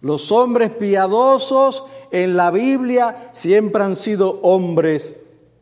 Los 0.00 0.30
hombres 0.32 0.68
piadosos 0.68 1.84
en 2.14 2.36
la 2.36 2.52
Biblia 2.52 3.30
siempre 3.32 3.82
han 3.82 3.96
sido 3.96 4.38
hombres 4.42 5.16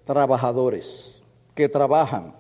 trabajadores, 0.04 1.22
que 1.54 1.70
trabajan. 1.70 2.34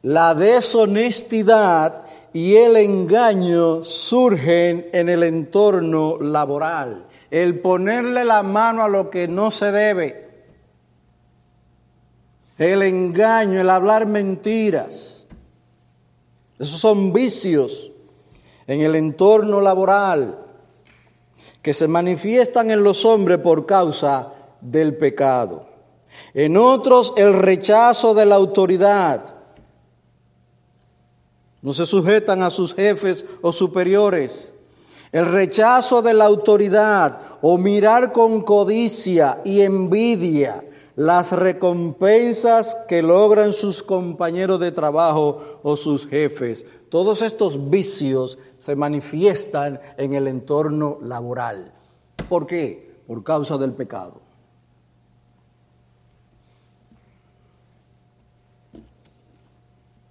La 0.00 0.34
deshonestidad 0.34 2.06
y 2.32 2.56
el 2.56 2.76
engaño 2.76 3.84
surgen 3.84 4.88
en 4.94 5.10
el 5.10 5.22
entorno 5.24 6.16
laboral. 6.18 7.04
El 7.30 7.60
ponerle 7.60 8.24
la 8.24 8.42
mano 8.42 8.82
a 8.82 8.88
lo 8.88 9.10
que 9.10 9.28
no 9.28 9.50
se 9.50 9.70
debe. 9.72 10.46
El 12.56 12.80
engaño, 12.80 13.60
el 13.60 13.68
hablar 13.68 14.06
mentiras. 14.06 15.26
Esos 16.58 16.80
son 16.80 17.12
vicios 17.12 17.92
en 18.66 18.80
el 18.80 18.94
entorno 18.94 19.60
laboral 19.60 20.45
que 21.66 21.74
se 21.74 21.88
manifiestan 21.88 22.70
en 22.70 22.84
los 22.84 23.04
hombres 23.04 23.38
por 23.38 23.66
causa 23.66 24.32
del 24.60 24.96
pecado. 24.96 25.66
En 26.32 26.56
otros 26.56 27.12
el 27.16 27.32
rechazo 27.32 28.14
de 28.14 28.24
la 28.24 28.36
autoridad. 28.36 29.34
No 31.62 31.72
se 31.72 31.84
sujetan 31.84 32.44
a 32.44 32.52
sus 32.52 32.72
jefes 32.72 33.24
o 33.42 33.50
superiores. 33.50 34.54
El 35.10 35.26
rechazo 35.26 36.02
de 36.02 36.14
la 36.14 36.26
autoridad 36.26 37.18
o 37.42 37.58
mirar 37.58 38.12
con 38.12 38.42
codicia 38.42 39.40
y 39.44 39.62
envidia 39.62 40.62
las 40.94 41.32
recompensas 41.32 42.76
que 42.86 43.02
logran 43.02 43.52
sus 43.52 43.82
compañeros 43.82 44.60
de 44.60 44.70
trabajo 44.70 45.58
o 45.64 45.76
sus 45.76 46.06
jefes. 46.06 46.64
Todos 46.90 47.22
estos 47.22 47.70
vicios 47.70 48.38
se 48.66 48.74
manifiestan 48.74 49.78
en 49.96 50.14
el 50.14 50.26
entorno 50.26 50.98
laboral. 51.00 51.72
¿Por 52.28 52.48
qué? 52.48 52.96
Por 53.06 53.22
causa 53.22 53.56
del 53.58 53.72
pecado. 53.72 54.20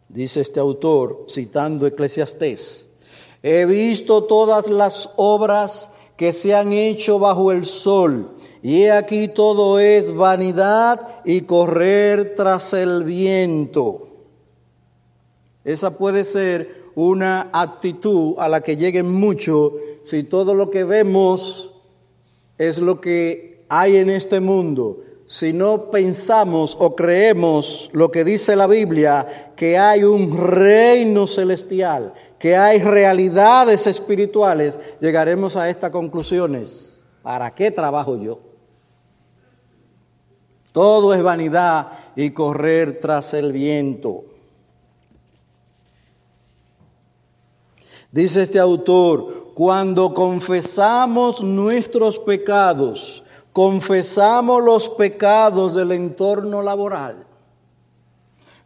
Dice 0.07 0.39
este 0.39 0.62
autor, 0.62 1.25
citando 1.29 1.85
Eclesiastés, 1.85 2.88
he 3.43 3.65
visto 3.65 4.24
todas 4.24 4.69
las 4.69 5.09
obras 5.17 5.89
que 6.15 6.31
se 6.31 6.55
han 6.55 6.71
hecho 6.71 7.19
bajo 7.19 7.51
el 7.51 7.65
sol, 7.65 8.38
y 8.62 8.83
he 8.83 8.91
aquí 8.93 9.27
todo 9.27 9.79
es 9.79 10.15
vanidad 10.15 11.21
y 11.25 11.41
correr 11.41 12.35
tras 12.35 12.71
el 12.71 13.03
viento. 13.03 14.07
Esa 15.65 15.97
puede 15.97 16.24
ser 16.24 16.85
una 16.96 17.50
actitud 17.52 18.36
a 18.38 18.48
la 18.48 18.62
que 18.62 18.78
lleguen 18.78 19.12
mucho 19.12 19.74
si 20.04 20.24
todo 20.24 20.54
lo 20.54 20.70
que 20.70 20.84
vemos 20.84 21.74
es 22.58 22.80
lo 22.80 23.02
que 23.02 23.66
hay 23.70 23.98
en 23.98 24.10
este 24.10 24.40
mundo. 24.40 25.02
Si 25.28 25.54
no 25.54 25.90
pensamos 25.90 26.78
o 26.80 26.96
creemos 26.96 27.90
lo 27.92 28.12
que 28.12 28.24
dice 28.24 28.56
la 28.56 28.68
Biblia, 28.68 29.54
que 29.56 29.78
hay 29.78 30.04
un 30.04 30.38
reino 30.38 31.25
celestial, 31.25 32.14
que 32.38 32.56
hay 32.56 32.80
realidades 32.80 33.88
espirituales, 33.88 34.78
llegaremos 35.02 35.56
a 35.56 35.68
estas 35.68 35.90
conclusiones. 35.90 37.04
¿Para 37.24 37.56
qué 37.56 37.72
trabajo 37.72 38.22
yo? 38.22 38.40
Todo 40.72 41.14
es 41.16 41.24
vanidad 41.24 41.92
y 42.16 42.30
correr 42.30 43.00
tras 43.00 43.34
el 43.34 43.52
viento. 43.52 44.25
Dice 48.16 48.44
este 48.44 48.60
autor, 48.60 49.51
cuando 49.56 50.14
confesamos 50.14 51.44
nuestros 51.44 52.18
pecados, 52.18 53.22
confesamos 53.51 54.64
los 54.64 54.88
pecados 54.88 55.75
del 55.75 55.92
entorno 55.92 56.62
laboral, 56.62 57.28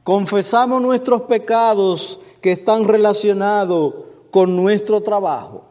confesamos 0.03 0.79
nuestros 0.83 1.23
pecados 1.23 2.19
que 2.41 2.51
están 2.51 2.87
relacionados 2.87 3.95
con 4.29 4.55
nuestro 4.55 5.01
trabajo. 5.01 5.63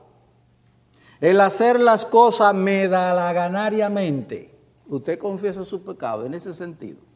El 1.21 1.41
hacer 1.41 1.79
las 1.79 2.05
cosas 2.05 2.53
me 2.57 2.89
da 2.89 3.15
la 3.15 3.33
ganariamente. 3.33 4.59
Usted 4.89 5.21
confiesa 5.21 5.65
su 5.65 5.83
pecado 5.83 6.27
en 6.27 6.35
ese 6.35 6.53
sentido. 6.53 7.08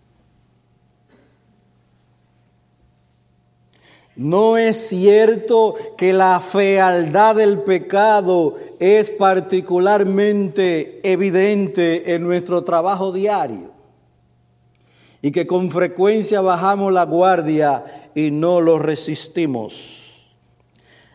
No 4.14 4.58
es 4.58 4.88
cierto 4.88 5.74
que 5.96 6.12
la 6.12 6.40
fealdad 6.40 7.36
del 7.36 7.62
pecado 7.62 8.56
es 8.78 9.10
particularmente 9.10 11.00
evidente 11.02 12.14
en 12.14 12.22
nuestro 12.22 12.62
trabajo 12.62 13.12
diario 13.12 13.70
y 15.22 15.30
que 15.30 15.46
con 15.46 15.70
frecuencia 15.70 16.40
bajamos 16.40 16.92
la 16.92 17.04
guardia 17.04 18.10
y 18.14 18.30
no 18.30 18.60
lo 18.60 18.78
resistimos. 18.78 20.00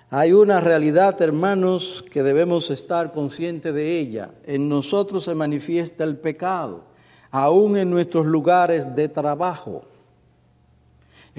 Hay 0.10 0.32
una 0.32 0.62
realidad, 0.62 1.22
hermanos, 1.22 2.04
que 2.10 2.24
debemos 2.24 2.72
estar 2.72 3.12
conscientes 3.12 3.74
de 3.74 4.00
ella. 4.00 4.32
En 4.46 4.70
nosotros 4.70 5.26
se 5.26 5.36
manifiesta 5.36 6.06
el 6.06 6.16
pecado, 6.16 6.86
aún 7.30 7.76
en 7.76 7.92
nuestros 7.92 8.26
lugares 8.26 8.96
de 8.96 9.10
trabajo. 9.10 9.84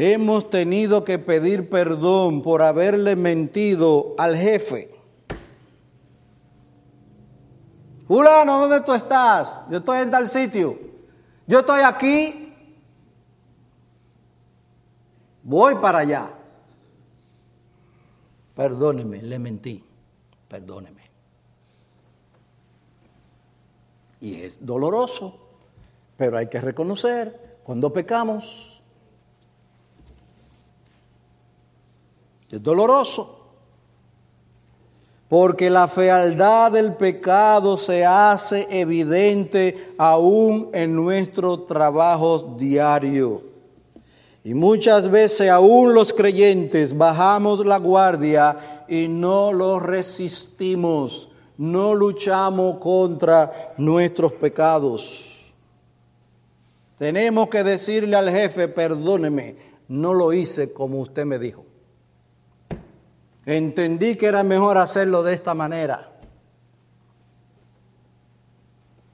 Hemos 0.00 0.48
tenido 0.48 1.04
que 1.04 1.18
pedir 1.18 1.68
perdón 1.68 2.40
por 2.42 2.62
haberle 2.62 3.16
mentido 3.16 4.14
al 4.16 4.36
jefe. 4.36 4.94
Fulano, 8.06 8.60
¿dónde 8.60 8.80
tú 8.82 8.92
estás? 8.92 9.64
Yo 9.68 9.78
estoy 9.78 9.98
en 9.98 10.10
tal 10.12 10.28
sitio. 10.28 10.78
Yo 11.48 11.58
estoy 11.58 11.80
aquí. 11.82 12.54
Voy 15.42 15.74
para 15.74 15.98
allá. 15.98 16.30
Perdóneme, 18.54 19.20
le 19.20 19.38
mentí. 19.40 19.84
Perdóneme. 20.46 21.02
Y 24.20 24.42
es 24.42 24.64
doloroso, 24.64 25.40
pero 26.16 26.38
hay 26.38 26.46
que 26.46 26.60
reconocer 26.60 27.58
cuando 27.64 27.92
pecamos 27.92 28.77
Es 32.50 32.62
doloroso. 32.62 33.36
Porque 35.28 35.68
la 35.68 35.88
fealdad 35.88 36.72
del 36.72 36.94
pecado 36.94 37.76
se 37.76 38.06
hace 38.06 38.66
evidente 38.70 39.92
aún 39.98 40.70
en 40.72 40.96
nuestro 40.96 41.60
trabajo 41.60 42.56
diario. 42.58 43.42
Y 44.42 44.54
muchas 44.54 45.10
veces 45.10 45.50
aún 45.50 45.92
los 45.92 46.14
creyentes 46.14 46.96
bajamos 46.96 47.66
la 47.66 47.76
guardia 47.76 48.84
y 48.88 49.06
no 49.06 49.52
lo 49.52 49.78
resistimos, 49.78 51.28
no 51.58 51.94
luchamos 51.94 52.78
contra 52.78 53.74
nuestros 53.76 54.32
pecados. 54.32 55.52
Tenemos 56.96 57.50
que 57.50 57.62
decirle 57.62 58.16
al 58.16 58.30
jefe, 58.30 58.68
perdóneme, 58.68 59.56
no 59.88 60.14
lo 60.14 60.32
hice 60.32 60.72
como 60.72 61.00
usted 61.00 61.26
me 61.26 61.38
dijo. 61.38 61.67
Entendí 63.48 64.16
que 64.16 64.26
era 64.26 64.42
mejor 64.42 64.76
hacerlo 64.76 65.22
de 65.22 65.32
esta 65.32 65.54
manera. 65.54 66.12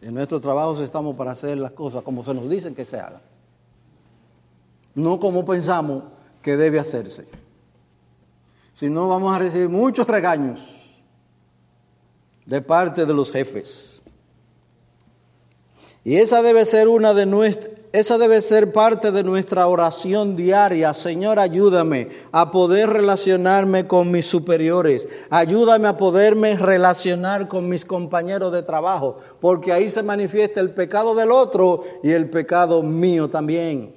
En 0.03 0.13
nuestros 0.13 0.43
trabajos 0.43 0.81
estamos 0.81 1.15
para 1.15 1.31
hacer 1.31 1.57
las 1.57 1.71
cosas 1.71 2.03
como 2.03 2.25
se 2.25 2.35
nos 2.35 2.51
dicen 2.51 2.75
que 2.75 2.85
se 2.85 2.99
hagan. 2.99 3.21
No 4.97 5.21
como 5.21 5.45
pensamos 5.45 6.03
que 6.43 6.57
debe 6.57 6.81
hacerse. 6.81 7.29
Si 8.75 8.89
no, 8.89 9.07
vamos 9.07 9.33
a 9.37 9.39
recibir 9.39 9.69
muchos 9.69 10.05
regaños 10.09 10.61
de 12.45 12.61
parte 12.61 13.07
de 13.07 13.15
los 13.15 13.31
jefes. 13.31 14.03
Y 16.05 16.17
esa 16.17 16.43
debe 16.43 16.67
ser 16.67 16.89
una 16.89 17.15
de 17.15 17.25
esa 17.93 18.19
debe 18.19 18.43
ser 18.43 18.73
parte 18.73 19.11
de 19.11 19.25
nuestra 19.25 19.67
oración 19.69 20.37
diaria. 20.37 20.93
Señor, 20.93 21.39
ayúdame 21.39 22.11
a 22.31 22.51
poder 22.51 22.91
relacionarme 22.91 23.87
con 23.87 24.11
mis 24.11 24.27
superiores. 24.27 25.09
Ayúdame 25.31 25.89
a 25.89 25.97
poderme 25.97 26.57
relacionar 26.57 27.49
con 27.49 27.69
mis 27.69 27.87
compañeros 27.87 28.53
de 28.53 28.63
trabajo, 28.63 29.19
porque 29.41 29.73
ahí 29.73 29.89
se 29.89 30.03
manifiesta 30.03 30.61
el 30.61 30.73
pecado 30.73 31.15
del 31.15 31.31
otro 31.31 31.85
y 32.03 32.11
el 32.11 32.29
pecado 32.29 32.83
mío 32.83 33.31
también. 33.31 33.95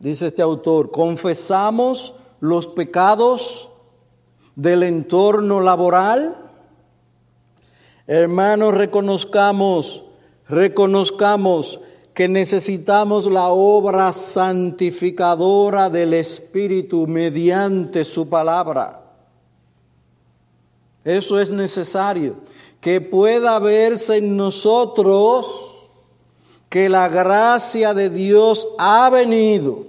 Dice 0.00 0.26
este 0.28 0.42
autor, 0.42 0.90
confesamos 0.90 2.14
los 2.40 2.66
pecados 2.68 3.68
del 4.56 4.82
entorno 4.82 5.60
laboral 5.60 6.43
Hermanos, 8.06 8.74
reconozcamos, 8.74 10.04
reconozcamos 10.46 11.80
que 12.12 12.28
necesitamos 12.28 13.24
la 13.26 13.48
obra 13.48 14.12
santificadora 14.12 15.88
del 15.88 16.12
Espíritu 16.14 17.06
mediante 17.06 18.04
su 18.04 18.28
palabra. 18.28 19.00
Eso 21.02 21.40
es 21.40 21.50
necesario, 21.50 22.36
que 22.80 23.00
pueda 23.00 23.58
verse 23.58 24.18
en 24.18 24.36
nosotros 24.36 25.46
que 26.68 26.88
la 26.88 27.08
gracia 27.08 27.94
de 27.94 28.10
Dios 28.10 28.68
ha 28.78 29.08
venido 29.08 29.86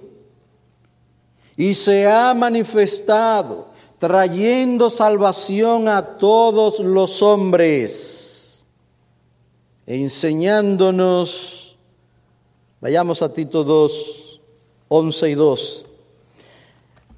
y 1.57 1.73
se 1.73 2.09
ha 2.09 2.33
manifestado 2.33 3.74
trayendo 3.99 4.89
salvación 4.89 5.87
a 5.87 6.17
todos 6.17 6.79
los 6.79 7.21
hombres, 7.21 8.65
enseñándonos, 9.85 11.77
vayamos 12.81 13.21
a 13.21 13.33
Tito 13.33 13.63
2, 13.63 14.41
11 14.89 15.29
y 15.29 15.35
2, 15.35 15.85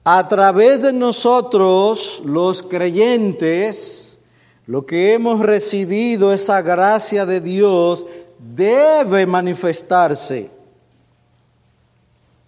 a 0.04 0.28
través 0.28 0.84
de 0.84 0.94
nosotros 0.94 2.22
los 2.24 2.64
creyentes, 2.64 4.20
lo 4.66 4.86
que 4.86 5.14
hemos 5.14 5.40
recibido, 5.40 6.32
esa 6.32 6.62
gracia 6.62 7.26
de 7.26 7.42
Dios, 7.42 8.06
debe 8.38 9.26
manifestarse. 9.26 10.52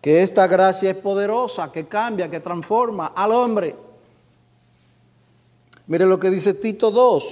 Que 0.01 0.21
esta 0.23 0.47
gracia 0.47 0.91
es 0.91 0.97
poderosa, 0.97 1.71
que 1.71 1.87
cambia, 1.87 2.29
que 2.29 2.39
transforma 2.39 3.07
al 3.07 3.31
hombre. 3.33 3.75
Mire 5.89 6.05
lo 6.05 6.19
que 6.19 6.29
dice 6.29 6.53
Tito 6.53 6.91
2. 6.91 7.23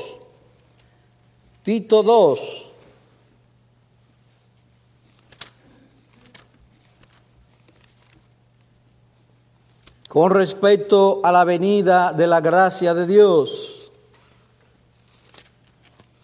Tito 1.61 2.01
2. 2.01 2.39
Con 10.09 10.31
respecto 10.31 11.21
a 11.23 11.31
la 11.31 11.43
venida 11.43 12.11
de 12.13 12.25
la 12.25 12.41
gracia 12.41 12.95
de 12.95 13.05
Dios. 13.05 13.91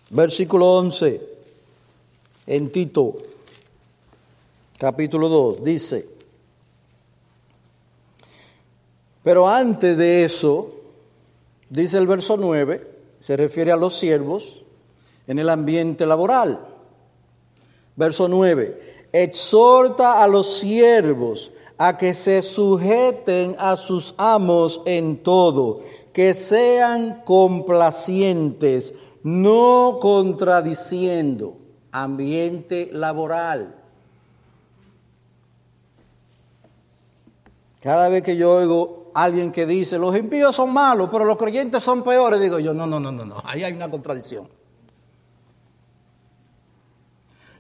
Versículo 0.09 0.73
11. 0.77 1.29
En 2.47 2.71
Tito, 2.71 3.13
capítulo 4.79 5.29
2, 5.29 5.63
dice. 5.63 6.09
Pero 9.21 9.47
antes 9.47 9.95
de 9.95 10.25
eso, 10.25 10.82
dice 11.73 11.97
el 11.97 12.07
verso 12.07 12.37
9, 12.37 12.87
se 13.19 13.35
refiere 13.37 13.71
a 13.71 13.75
los 13.75 13.97
siervos 13.97 14.63
en 15.27 15.39
el 15.39 15.49
ambiente 15.49 16.05
laboral. 16.05 16.67
Verso 17.95 18.27
9, 18.27 19.07
exhorta 19.11 20.23
a 20.23 20.27
los 20.27 20.59
siervos 20.59 21.51
a 21.77 21.97
que 21.97 22.13
se 22.13 22.41
sujeten 22.41 23.55
a 23.57 23.75
sus 23.75 24.13
amos 24.17 24.81
en 24.85 25.17
todo, 25.23 25.81
que 26.11 26.33
sean 26.33 27.23
complacientes, 27.25 28.93
no 29.23 29.97
contradiciendo. 30.01 31.57
Ambiente 31.91 32.89
laboral. 32.91 33.75
Cada 37.81 38.09
vez 38.09 38.23
que 38.23 38.35
yo 38.35 38.51
oigo 38.51 39.02
alguien 39.13 39.51
que 39.51 39.65
dice, 39.65 39.97
los 39.97 40.15
impíos 40.15 40.55
son 40.55 40.73
malos, 40.73 41.09
pero 41.11 41.25
los 41.25 41.37
creyentes 41.37 41.83
son 41.83 42.03
peores, 42.03 42.39
digo 42.39 42.59
yo, 42.59 42.73
no, 42.73 42.87
no, 42.87 42.99
no, 42.99 43.11
no, 43.11 43.25
no, 43.25 43.41
ahí 43.45 43.63
hay 43.63 43.73
una 43.73 43.89
contradicción. 43.89 44.47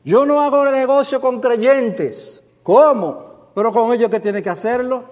Yo 0.05 0.25
no 0.25 0.41
hago 0.41 0.65
negocio 0.65 1.21
con 1.21 1.39
creyentes. 1.39 2.43
¿Cómo? 2.61 3.51
Pero 3.55 3.71
con 3.71 3.93
ellos 3.93 4.09
que 4.09 4.19
tiene 4.19 4.43
que 4.43 4.49
hacerlo. 4.49 5.05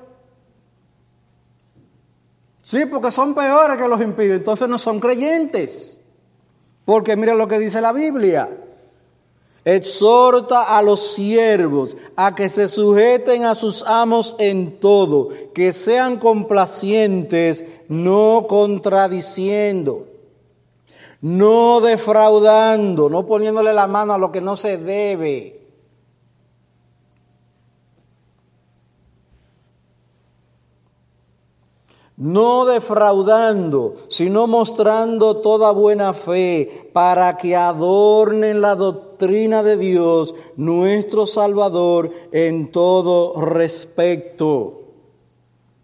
Sí, 2.63 2.85
porque 2.85 3.11
son 3.11 3.33
peores 3.33 3.77
que 3.77 3.87
los 3.87 4.01
impíos, 4.01 4.37
entonces 4.37 4.67
no 4.67 4.79
son 4.79 4.99
creyentes. 4.99 5.97
Porque 6.85 7.15
mira 7.15 7.33
lo 7.35 7.47
que 7.47 7.59
dice 7.59 7.81
la 7.81 7.93
Biblia. 7.93 8.49
Exhorta 9.63 10.75
a 10.77 10.81
los 10.81 11.13
siervos 11.13 11.95
a 12.15 12.33
que 12.33 12.49
se 12.49 12.67
sujeten 12.67 13.45
a 13.45 13.53
sus 13.53 13.83
amos 13.83 14.35
en 14.39 14.79
todo, 14.79 15.29
que 15.53 15.71
sean 15.71 16.17
complacientes, 16.17 17.63
no 17.87 18.47
contradiciendo, 18.49 20.07
no 21.21 21.79
defraudando, 21.79 23.09
no 23.09 23.27
poniéndole 23.27 23.71
la 23.71 23.85
mano 23.85 24.13
a 24.13 24.17
lo 24.17 24.31
que 24.31 24.41
no 24.41 24.57
se 24.57 24.77
debe 24.77 25.60
no 32.21 32.65
defraudando, 32.65 33.95
sino 34.07 34.45
mostrando 34.45 35.37
toda 35.37 35.71
buena 35.71 36.13
fe 36.13 36.91
para 36.93 37.35
que 37.35 37.55
adornen 37.55 38.61
la 38.61 38.75
doctrina 38.75 39.63
de 39.63 39.75
Dios, 39.75 40.35
nuestro 40.55 41.25
Salvador, 41.25 42.11
en 42.31 42.71
todo 42.71 43.41
respecto. 43.41 44.81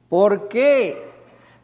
¿Por 0.10 0.48
qué? 0.48 1.08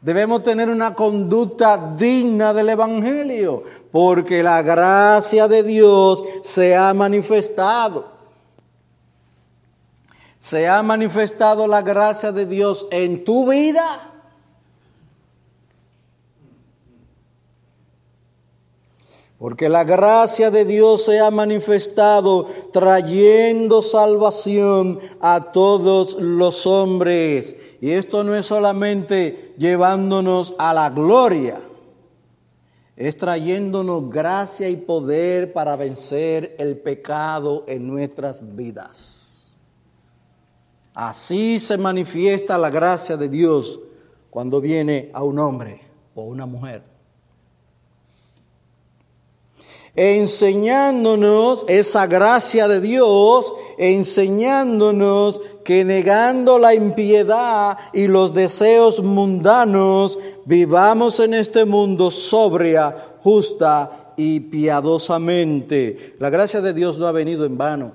Debemos 0.01 0.41
tener 0.41 0.71
una 0.71 0.95
conducta 0.95 1.93
digna 1.95 2.51
del 2.51 2.69
Evangelio, 2.69 3.61
porque 3.91 4.41
la 4.41 4.63
gracia 4.63 5.47
de 5.47 5.61
Dios 5.61 6.23
se 6.41 6.75
ha 6.75 6.95
manifestado. 6.95 8.07
Se 10.39 10.67
ha 10.67 10.81
manifestado 10.81 11.67
la 11.67 11.83
gracia 11.83 12.31
de 12.31 12.47
Dios 12.47 12.87
en 12.89 13.23
tu 13.23 13.47
vida 13.51 14.09
Porque 19.43 19.67
la 19.67 19.83
gracia 19.83 20.49
de 20.51 20.63
Dios 20.63 21.03
se 21.03 21.19
ha 21.19 21.29
manifestado 21.29 22.45
trayendo 22.71 23.81
salvación 23.81 25.01
a 25.19 25.51
todos 25.51 26.15
los 26.17 26.65
hombres. 26.65 27.53
Y 27.81 27.91
esto 27.91 28.23
no 28.23 28.35
es 28.35 28.45
solamente 28.45 29.53
llevándonos 29.57 30.55
a 30.57 30.73
la 30.73 30.89
gloria, 30.91 31.59
es 32.95 33.17
trayéndonos 33.17 34.09
gracia 34.09 34.69
y 34.69 34.77
poder 34.77 35.51
para 35.51 35.75
vencer 35.75 36.55
el 36.57 36.77
pecado 36.77 37.65
en 37.67 37.85
nuestras 37.85 38.55
vidas. 38.55 39.53
Así 40.93 41.59
se 41.59 41.77
manifiesta 41.77 42.57
la 42.57 42.69
gracia 42.69 43.17
de 43.17 43.27
Dios 43.27 43.77
cuando 44.29 44.61
viene 44.61 45.11
a 45.13 45.21
un 45.21 45.37
hombre 45.37 45.81
o 46.15 46.23
una 46.23 46.45
mujer 46.45 46.92
enseñándonos 49.95 51.65
esa 51.67 52.07
gracia 52.07 52.67
de 52.67 52.81
Dios, 52.81 53.53
enseñándonos 53.77 55.39
que 55.63 55.85
negando 55.85 56.57
la 56.57 56.73
impiedad 56.73 57.77
y 57.93 58.07
los 58.07 58.33
deseos 58.33 59.03
mundanos, 59.03 60.17
vivamos 60.45 61.19
en 61.19 61.35
este 61.35 61.65
mundo 61.65 62.09
sobria, 62.09 62.95
justa 63.21 64.13
y 64.17 64.39
piadosamente. 64.39 66.15
La 66.19 66.29
gracia 66.29 66.61
de 66.61 66.73
Dios 66.73 66.97
no 66.97 67.07
ha 67.07 67.11
venido 67.11 67.45
en 67.45 67.57
vano. 67.57 67.93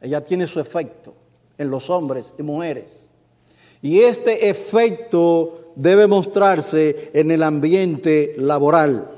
Ella 0.00 0.24
tiene 0.24 0.46
su 0.46 0.60
efecto 0.60 1.14
en 1.56 1.70
los 1.70 1.90
hombres 1.90 2.34
y 2.38 2.42
mujeres. 2.42 3.04
Y 3.82 4.00
este 4.00 4.48
efecto 4.48 5.72
debe 5.76 6.08
mostrarse 6.08 7.10
en 7.14 7.30
el 7.30 7.44
ambiente 7.44 8.34
laboral. 8.36 9.17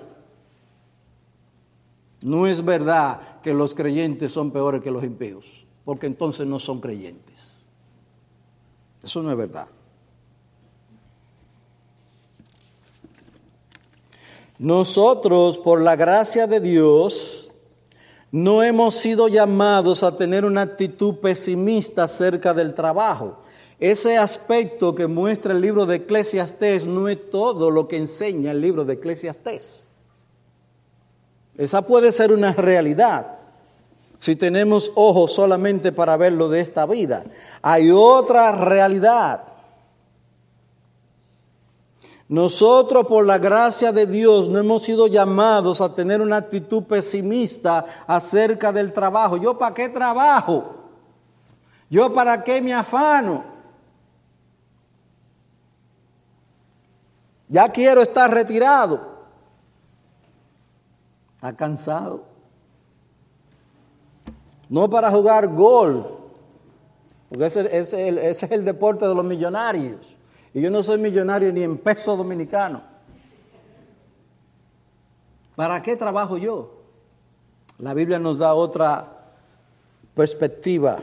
No 2.23 2.47
es 2.47 2.65
verdad 2.65 3.41
que 3.43 3.55
los 3.55 3.75
creyentes 3.75 4.33
son 4.33 4.51
peores 4.51 4.83
que 4.83 4.91
los 4.91 5.05
impíos, 5.05 5.47
porque 5.85 6.07
entonces 6.07 6.47
no 6.47 6.59
son 6.59 6.81
creyentes. 6.81 7.63
Eso 9.03 9.23
no 9.23 9.31
es 9.31 9.37
verdad. 9.37 9.67
Nosotros, 14.59 15.57
por 15.57 15.81
la 15.81 15.97
gracia 15.97 16.47
de 16.47 16.61
Dios, 16.61 17.51
no 18.31 18.63
hemos 18.63 18.95
sido 18.95 19.27
llamados 19.27 20.03
a 20.03 20.17
tener 20.17 20.45
una 20.45 20.61
actitud 20.61 21.17
pesimista 21.17 22.05
acerca 22.05 22.53
del 22.53 22.75
trabajo. 22.75 23.39
Ese 23.79 24.19
aspecto 24.19 24.95
que 24.95 25.07
muestra 25.07 25.53
el 25.55 25.63
libro 25.63 25.87
de 25.87 25.97
Eclesiastés 25.97 26.85
no 26.85 27.09
es 27.09 27.31
todo 27.31 27.71
lo 27.71 27.89
que 27.89 27.97
enseña 27.97 28.51
el 28.51 28.61
libro 28.61 28.85
de 28.85 28.95
Eclesiastés. 28.95 29.90
Esa 31.57 31.83
puede 31.83 32.13
ser 32.13 32.33
una 32.33 32.53
realidad 32.53 33.41
si 34.21 34.37
tenemos 34.37 34.93
ojos 34.97 35.33
solamente 35.33 35.93
para 35.93 36.19
verlo 36.19 36.51
de 36.51 36.61
esta 36.61 36.85
vida. 36.85 37.25
Hay 37.63 37.91
otra 37.91 38.53
realidad. 38.53 39.45
Nosotros 42.29 43.07
por 43.07 43.25
la 43.25 43.39
gracia 43.39 43.93
de 43.93 44.07
Dios 44.07 44.49
no 44.49 44.59
hemos 44.59 44.85
sido 44.85 45.07
llamados 45.07 45.81
a 45.81 45.95
tener 45.95 46.21
una 46.21 46.37
actitud 46.37 46.85
pesimista 46.85 48.05
acerca 48.07 48.71
del 48.73 48.93
trabajo. 48.93 49.39
¿Yo 49.39 49.59
para 49.59 49.75
qué 49.75 49.89
trabajo? 49.89 50.75
¿Yo 51.89 52.13
para 52.13 52.45
qué 52.45 52.61
me 52.61 52.75
afano? 52.75 53.43
Ya 57.49 57.71
quiero 57.71 58.03
estar 58.03 58.31
retirado. 58.31 59.10
Está 61.41 61.57
cansado. 61.57 62.23
No 64.69 64.91
para 64.91 65.11
jugar 65.11 65.49
golf, 65.49 66.07
porque 67.31 67.47
ese, 67.47 68.31
es 68.31 68.43
el 68.43 68.63
deporte 68.63 69.09
de 69.09 69.15
los 69.15 69.25
millonarios. 69.25 70.01
Y 70.53 70.61
yo 70.61 70.71
no 70.71 70.83
soy 70.83 70.99
millonario 70.99 71.51
ni 71.51 71.63
en 71.63 71.79
peso 71.79 72.15
dominicano. 72.15 72.83
¿Para 75.57 75.81
qué 75.81 75.97
trabajo 75.97 76.37
yo? 76.37 76.75
La 77.79 77.95
Biblia 77.95 78.19
nos 78.19 78.37
da 78.37 78.53
otra 78.53 79.33
perspectiva. 80.15 81.03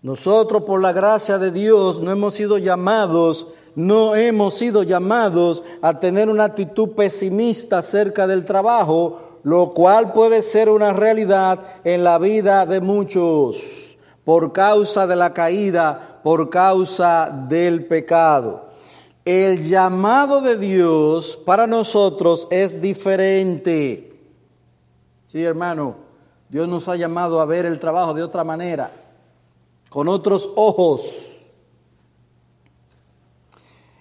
Nosotros 0.00 0.62
por 0.62 0.80
la 0.80 0.92
gracia 0.92 1.38
de 1.38 1.50
Dios 1.50 1.98
no 1.98 2.12
hemos 2.12 2.34
sido 2.34 2.58
llamados, 2.58 3.48
no 3.78 4.16
hemos 4.16 4.54
sido 4.54 4.82
llamados 4.82 5.62
a 5.82 6.00
tener 6.00 6.28
una 6.28 6.42
actitud 6.42 6.96
pesimista 6.96 7.78
acerca 7.78 8.26
del 8.26 8.44
trabajo, 8.44 9.38
lo 9.44 9.72
cual 9.72 10.12
puede 10.12 10.42
ser 10.42 10.68
una 10.68 10.92
realidad 10.92 11.60
en 11.84 12.02
la 12.02 12.18
vida 12.18 12.66
de 12.66 12.80
muchos 12.80 13.96
por 14.24 14.52
causa 14.52 15.06
de 15.06 15.14
la 15.14 15.32
caída, 15.32 16.18
por 16.24 16.50
causa 16.50 17.30
del 17.48 17.86
pecado. 17.86 18.66
El 19.24 19.68
llamado 19.68 20.40
de 20.40 20.56
Dios 20.58 21.36
para 21.46 21.68
nosotros 21.68 22.48
es 22.50 22.82
diferente. 22.82 24.12
Sí, 25.28 25.44
hermano, 25.44 25.94
Dios 26.48 26.66
nos 26.66 26.88
ha 26.88 26.96
llamado 26.96 27.40
a 27.40 27.44
ver 27.44 27.64
el 27.64 27.78
trabajo 27.78 28.12
de 28.12 28.24
otra 28.24 28.42
manera, 28.42 28.90
con 29.88 30.08
otros 30.08 30.50
ojos. 30.56 31.27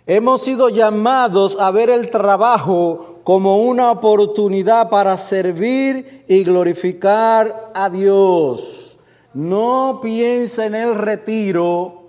Hemos 0.09 0.41
sido 0.41 0.69
llamados 0.69 1.57
a 1.59 1.69
ver 1.69 1.89
el 1.89 2.09
trabajo 2.09 3.19
como 3.25 3.57
una 3.57 3.91
oportunidad 3.91 4.89
para 4.89 5.17
servir 5.17 6.23
y 6.29 6.45
glorificar 6.45 7.71
a 7.73 7.89
Dios. 7.89 8.97
No 9.33 9.99
piense 10.01 10.65
en 10.65 10.75
el 10.75 10.95
retiro 10.95 12.03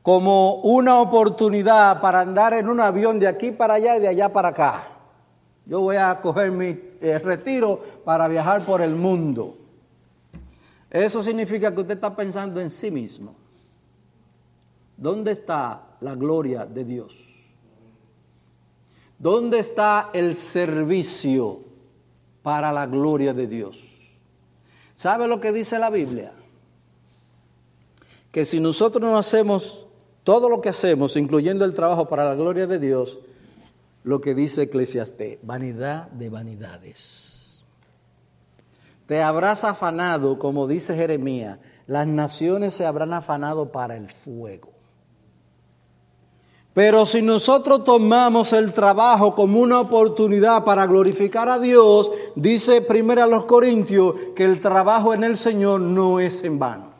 como 0.00 0.62
una 0.62 0.98
oportunidad 0.98 2.00
para 2.00 2.20
andar 2.20 2.54
en 2.54 2.70
un 2.70 2.80
avión 2.80 3.20
de 3.20 3.28
aquí 3.28 3.52
para 3.52 3.74
allá 3.74 3.98
y 3.98 4.00
de 4.00 4.08
allá 4.08 4.32
para 4.32 4.48
acá. 4.48 4.88
Yo 5.66 5.82
voy 5.82 5.96
a 5.96 6.18
coger 6.22 6.50
mi 6.50 6.68
eh, 7.02 7.18
retiro 7.18 7.78
para 8.02 8.28
viajar 8.28 8.64
por 8.64 8.80
el 8.80 8.94
mundo. 8.94 9.58
Eso 10.90 11.22
significa 11.22 11.74
que 11.74 11.82
usted 11.82 11.96
está 11.96 12.16
pensando 12.16 12.62
en 12.62 12.70
sí 12.70 12.90
mismo. 12.90 13.34
¿Dónde 14.96 15.32
está 15.32 15.82
la 16.00 16.14
gloria 16.14 16.64
de 16.64 16.84
Dios? 16.84 17.25
¿Dónde 19.18 19.58
está 19.58 20.10
el 20.12 20.34
servicio 20.34 21.60
para 22.42 22.72
la 22.72 22.86
gloria 22.86 23.32
de 23.32 23.46
Dios? 23.46 23.78
¿Sabe 24.94 25.28
lo 25.28 25.40
que 25.40 25.52
dice 25.52 25.78
la 25.78 25.90
Biblia? 25.90 26.32
que 28.36 28.44
si 28.44 28.60
nosotros 28.60 29.00
no 29.00 29.16
hacemos 29.16 29.86
todo 30.22 30.50
lo 30.50 30.60
que 30.60 30.68
hacemos, 30.68 31.16
incluyendo 31.16 31.64
el 31.64 31.72
trabajo 31.72 32.06
para 32.06 32.22
la 32.22 32.34
gloria 32.34 32.66
de 32.66 32.78
Dios, 32.78 33.18
lo 34.04 34.20
que 34.20 34.34
dice 34.34 34.64
Eclesiastés, 34.64 35.38
vanidad 35.40 36.10
de 36.10 36.28
vanidades. 36.28 37.64
Te 39.06 39.22
habrás 39.22 39.64
afanado, 39.64 40.38
como 40.38 40.66
dice 40.66 40.94
Jeremías, 40.94 41.60
las 41.86 42.06
naciones 42.06 42.74
se 42.74 42.84
habrán 42.84 43.14
afanado 43.14 43.72
para 43.72 43.96
el 43.96 44.10
fuego. 44.10 44.75
Pero 46.76 47.06
si 47.06 47.22
nosotros 47.22 47.84
tomamos 47.84 48.52
el 48.52 48.74
trabajo 48.74 49.34
como 49.34 49.60
una 49.60 49.80
oportunidad 49.80 50.62
para 50.62 50.84
glorificar 50.86 51.48
a 51.48 51.58
Dios, 51.58 52.10
dice 52.34 52.82
primero 52.82 53.22
a 53.22 53.26
los 53.26 53.46
Corintios 53.46 54.14
que 54.34 54.44
el 54.44 54.60
trabajo 54.60 55.14
en 55.14 55.24
el 55.24 55.38
Señor 55.38 55.80
no 55.80 56.20
es 56.20 56.44
en 56.44 56.58
vano. 56.58 56.90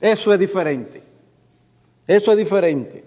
Eso 0.00 0.32
es 0.32 0.40
diferente. 0.40 1.04
Eso 2.04 2.32
es 2.32 2.36
diferente. 2.36 3.04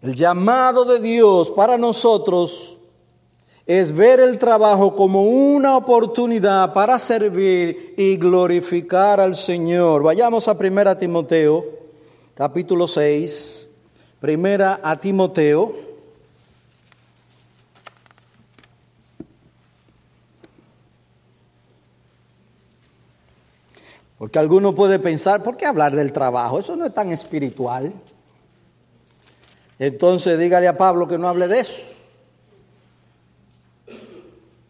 El 0.00 0.14
llamado 0.14 0.84
de 0.84 1.00
Dios 1.00 1.50
para 1.50 1.76
nosotros 1.76 2.78
es 3.66 3.92
ver 3.92 4.20
el 4.20 4.38
trabajo 4.38 4.94
como 4.94 5.24
una 5.24 5.76
oportunidad 5.76 6.72
para 6.72 7.00
servir 7.00 7.94
y 7.98 8.16
glorificar 8.16 9.18
al 9.18 9.34
Señor. 9.34 10.04
Vayamos 10.04 10.46
a 10.46 10.52
1 10.52 10.98
Timoteo, 10.98 11.77
capítulo 12.38 12.86
6. 12.86 13.68
Primera 14.20 14.78
a 14.80 15.00
Timoteo. 15.00 15.74
Porque 24.18 24.38
alguno 24.38 24.72
puede 24.72 25.00
pensar, 25.00 25.42
¿por 25.42 25.56
qué 25.56 25.66
hablar 25.66 25.96
del 25.96 26.12
trabajo? 26.12 26.60
Eso 26.60 26.76
no 26.76 26.86
es 26.86 26.94
tan 26.94 27.10
espiritual. 27.10 27.92
Entonces 29.80 30.38
dígale 30.38 30.68
a 30.68 30.78
Pablo 30.78 31.08
que 31.08 31.18
no 31.18 31.26
hable 31.26 31.48
de 31.48 31.58
eso. 31.58 31.82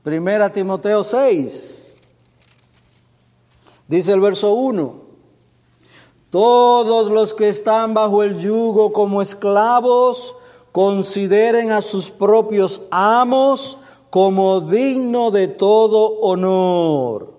Primera 0.02 0.50
Timoteo 0.50 1.04
6. 1.04 1.98
Dice 3.88 4.12
el 4.14 4.20
verso 4.22 4.54
1. 4.54 5.07
Todos 6.30 7.10
los 7.10 7.32
que 7.32 7.48
están 7.48 7.94
bajo 7.94 8.22
el 8.22 8.38
yugo 8.38 8.92
como 8.92 9.22
esclavos 9.22 10.36
consideren 10.72 11.72
a 11.72 11.80
sus 11.80 12.10
propios 12.10 12.82
amos 12.90 13.78
como 14.10 14.60
digno 14.60 15.30
de 15.30 15.48
todo 15.48 16.20
honor 16.20 17.34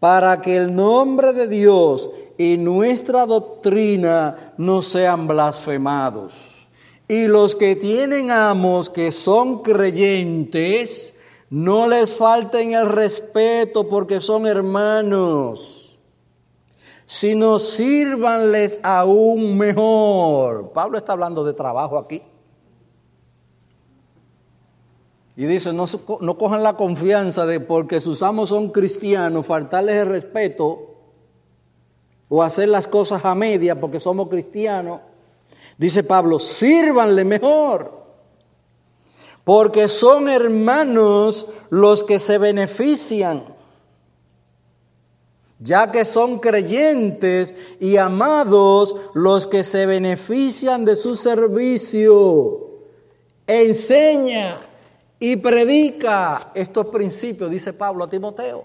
para 0.00 0.40
que 0.40 0.56
el 0.56 0.74
nombre 0.74 1.32
de 1.32 1.46
Dios 1.46 2.10
y 2.36 2.56
nuestra 2.56 3.24
doctrina 3.24 4.54
no 4.56 4.82
sean 4.82 5.28
blasfemados. 5.28 6.66
Y 7.06 7.28
los 7.28 7.54
que 7.54 7.76
tienen 7.76 8.30
amos 8.30 8.90
que 8.90 9.12
son 9.12 9.62
creyentes, 9.62 11.14
no 11.50 11.86
les 11.86 12.14
falten 12.14 12.72
el 12.72 12.88
respeto 12.88 13.88
porque 13.88 14.20
son 14.20 14.46
hermanos, 14.46 15.81
sino 17.12 17.58
sírvanles 17.58 18.80
aún 18.82 19.58
mejor. 19.58 20.72
Pablo 20.72 20.96
está 20.96 21.12
hablando 21.12 21.44
de 21.44 21.52
trabajo 21.52 21.98
aquí. 21.98 22.22
Y 25.36 25.44
dice, 25.44 25.74
no, 25.74 25.84
no 26.22 26.38
cojan 26.38 26.62
la 26.62 26.74
confianza 26.78 27.44
de 27.44 27.60
porque 27.60 28.00
sus 28.00 28.22
amos 28.22 28.48
son 28.48 28.70
cristianos, 28.70 29.44
faltarles 29.44 29.96
el 29.96 30.08
respeto 30.08 30.94
o 32.30 32.42
hacer 32.42 32.70
las 32.70 32.86
cosas 32.86 33.22
a 33.26 33.34
media 33.34 33.78
porque 33.78 34.00
somos 34.00 34.30
cristianos. 34.30 35.00
Dice 35.76 36.02
Pablo, 36.04 36.40
sírvanle 36.40 37.26
mejor. 37.26 38.06
Porque 39.44 39.88
son 39.88 40.30
hermanos 40.30 41.46
los 41.68 42.04
que 42.04 42.18
se 42.18 42.38
benefician, 42.38 43.44
ya 45.62 45.92
que 45.92 46.04
son 46.04 46.40
creyentes 46.40 47.54
y 47.78 47.96
amados 47.96 48.96
los 49.14 49.46
que 49.46 49.62
se 49.62 49.86
benefician 49.86 50.84
de 50.84 50.96
su 50.96 51.14
servicio. 51.14 52.68
Enseña 53.46 54.60
y 55.20 55.36
predica 55.36 56.50
estos 56.54 56.86
principios, 56.86 57.48
dice 57.48 57.72
Pablo 57.72 58.04
a 58.04 58.10
Timoteo. 58.10 58.64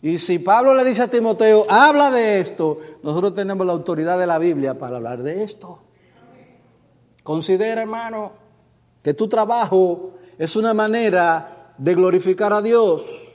Y 0.00 0.18
si 0.18 0.38
Pablo 0.38 0.74
le 0.74 0.82
dice 0.82 1.02
a 1.02 1.08
Timoteo, 1.08 1.66
habla 1.68 2.10
de 2.10 2.40
esto, 2.40 2.78
nosotros 3.02 3.34
tenemos 3.34 3.66
la 3.66 3.74
autoridad 3.74 4.18
de 4.18 4.26
la 4.26 4.38
Biblia 4.38 4.78
para 4.78 4.96
hablar 4.96 5.22
de 5.22 5.44
esto. 5.44 5.80
Considera, 7.22 7.82
hermano, 7.82 8.32
que 9.02 9.12
tu 9.12 9.28
trabajo 9.28 10.12
es 10.38 10.56
una 10.56 10.72
manera 10.72 11.74
de 11.76 11.94
glorificar 11.94 12.54
a 12.54 12.62
Dios. 12.62 13.29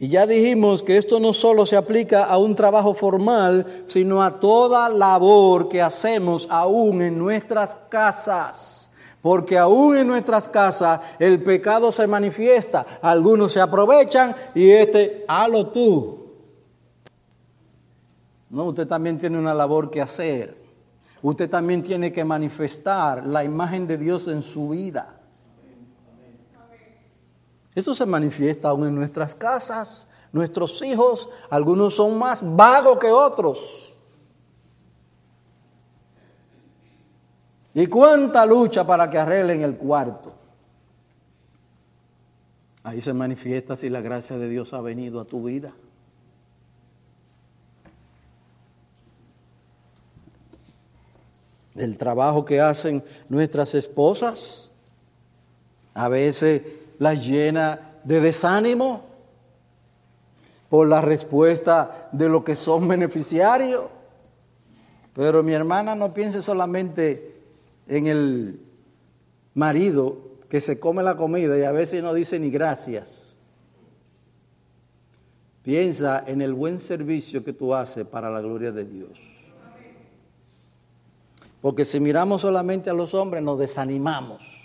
Y 0.00 0.08
ya 0.08 0.26
dijimos 0.26 0.84
que 0.84 0.96
esto 0.96 1.18
no 1.18 1.32
solo 1.32 1.66
se 1.66 1.76
aplica 1.76 2.24
a 2.24 2.38
un 2.38 2.54
trabajo 2.54 2.94
formal, 2.94 3.84
sino 3.86 4.22
a 4.22 4.38
toda 4.38 4.88
labor 4.88 5.68
que 5.68 5.82
hacemos 5.82 6.46
aún 6.50 7.02
en 7.02 7.18
nuestras 7.18 7.74
casas. 7.88 8.90
Porque 9.20 9.58
aún 9.58 9.96
en 9.96 10.06
nuestras 10.06 10.48
casas 10.48 11.00
el 11.18 11.42
pecado 11.42 11.90
se 11.90 12.06
manifiesta. 12.06 12.86
Algunos 13.02 13.52
se 13.52 13.60
aprovechan 13.60 14.36
y 14.54 14.70
este, 14.70 15.24
halo 15.26 15.66
tú. 15.66 16.18
No, 18.50 18.66
usted 18.66 18.86
también 18.86 19.18
tiene 19.18 19.36
una 19.36 19.52
labor 19.52 19.90
que 19.90 20.00
hacer. 20.00 20.56
Usted 21.20 21.50
también 21.50 21.82
tiene 21.82 22.12
que 22.12 22.24
manifestar 22.24 23.26
la 23.26 23.42
imagen 23.42 23.88
de 23.88 23.98
Dios 23.98 24.28
en 24.28 24.42
su 24.42 24.68
vida. 24.68 25.17
Esto 27.78 27.94
se 27.94 28.06
manifiesta 28.06 28.70
aún 28.70 28.88
en 28.88 28.94
nuestras 28.96 29.36
casas. 29.36 30.08
Nuestros 30.32 30.82
hijos, 30.82 31.28
algunos 31.48 31.94
son 31.94 32.18
más 32.18 32.42
vagos 32.42 32.98
que 32.98 33.06
otros. 33.06 33.94
¿Y 37.74 37.86
cuánta 37.86 38.44
lucha 38.44 38.84
para 38.84 39.08
que 39.08 39.16
arreglen 39.16 39.62
el 39.62 39.76
cuarto? 39.76 40.32
Ahí 42.82 43.00
se 43.00 43.14
manifiesta 43.14 43.76
si 43.76 43.88
la 43.88 44.00
gracia 44.00 44.36
de 44.38 44.48
Dios 44.48 44.74
ha 44.74 44.80
venido 44.80 45.20
a 45.20 45.24
tu 45.24 45.44
vida. 45.44 45.72
El 51.76 51.96
trabajo 51.96 52.44
que 52.44 52.60
hacen 52.60 53.04
nuestras 53.28 53.76
esposas 53.76 54.72
a 55.94 56.08
veces 56.08 56.62
las 56.98 57.26
llena 57.26 58.00
de 58.04 58.20
desánimo 58.20 59.04
por 60.68 60.86
la 60.86 61.00
respuesta 61.00 62.08
de 62.12 62.28
lo 62.28 62.44
que 62.44 62.56
son 62.56 62.88
beneficiarios. 62.88 63.84
Pero 65.14 65.42
mi 65.42 65.52
hermana 65.52 65.94
no 65.94 66.14
piense 66.14 66.42
solamente 66.42 67.36
en 67.88 68.06
el 68.06 68.60
marido 69.54 70.18
que 70.48 70.60
se 70.60 70.78
come 70.78 71.02
la 71.02 71.16
comida 71.16 71.58
y 71.58 71.62
a 71.62 71.72
veces 71.72 72.02
no 72.02 72.14
dice 72.14 72.38
ni 72.38 72.50
gracias. 72.50 73.36
Piensa 75.62 76.24
en 76.26 76.40
el 76.40 76.54
buen 76.54 76.80
servicio 76.80 77.44
que 77.44 77.52
tú 77.52 77.74
haces 77.74 78.06
para 78.06 78.30
la 78.30 78.40
gloria 78.40 78.72
de 78.72 78.84
Dios. 78.84 79.18
Porque 81.60 81.84
si 81.84 81.98
miramos 82.00 82.42
solamente 82.42 82.88
a 82.88 82.94
los 82.94 83.12
hombres 83.14 83.42
nos 83.42 83.58
desanimamos. 83.58 84.57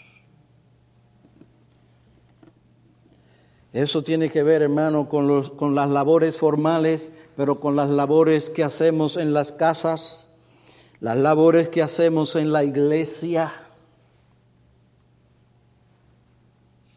Eso 3.74 4.04
tiene 4.04 4.30
que 4.30 4.44
ver, 4.44 4.62
hermano, 4.62 5.10
con, 5.10 5.28
los, 5.28 5.50
con 5.50 5.76
las 5.76 5.90
labores 5.90 6.38
formales, 6.38 7.10
pero 7.36 7.60
con 7.60 7.76
las 7.76 7.90
labores 7.90 8.50
que 8.50 8.64
hacemos 8.64 9.18
en 9.18 9.34
las 9.34 9.52
casas 9.52 10.30
las 11.04 11.18
labores 11.18 11.68
que 11.68 11.82
hacemos 11.82 12.38
en 12.38 12.54
la 12.54 12.64
iglesia. 12.64 13.52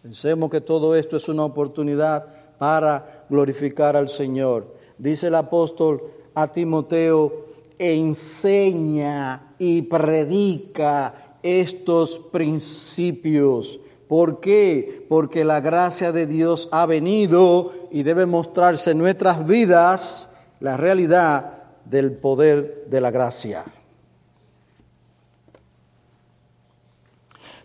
Pensemos 0.01 0.49
que 0.49 0.61
todo 0.61 0.95
esto 0.95 1.17
es 1.17 1.29
una 1.29 1.45
oportunidad 1.45 2.25
para 2.57 3.27
glorificar 3.29 3.97
al 3.97 4.09
Señor. 4.09 4.77
Dice 4.97 5.27
el 5.27 5.35
apóstol 5.35 6.05
a 6.37 6.53
Timoteo, 6.53 7.47
enseña 7.81 9.57
y 9.59 9.83
predica 9.83 11.39
estos 11.43 12.21
principios. 12.31 13.81
¿Por 14.09 14.41
qué? 14.41 15.05
Porque 15.09 15.45
la 15.45 15.61
gracia 15.61 16.13
de 16.13 16.27
Dios 16.27 16.69
ha 16.71 16.87
venido 16.87 17.73
y 17.91 18.03
debe 18.03 18.27
mostrarse 18.27 18.93
en 18.93 18.99
nuestras 18.99 19.47
vidas 19.47 20.29
la 20.61 20.77
realidad 20.77 21.65
del 21.85 22.13
poder 22.13 22.85
de 22.89 23.01
la 23.01 23.11
gracia. 23.11 23.65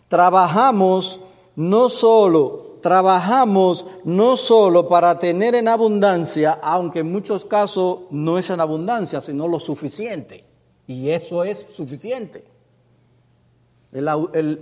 Trabajamos 0.08 1.20
no 1.56 1.88
solo, 1.88 2.74
trabajamos 2.82 3.86
no 4.04 4.36
solo 4.36 4.88
para 4.88 5.18
tener 5.18 5.54
en 5.54 5.68
abundancia, 5.68 6.58
aunque 6.62 6.98
en 6.98 7.10
muchos 7.10 7.44
casos 7.46 8.00
no 8.10 8.36
es 8.36 8.50
en 8.50 8.60
abundancia, 8.60 9.20
sino 9.20 9.48
lo 9.48 9.58
suficiente. 9.58 10.44
Y 10.86 11.10
eso 11.10 11.44
es 11.44 11.66
suficiente. 11.70 12.44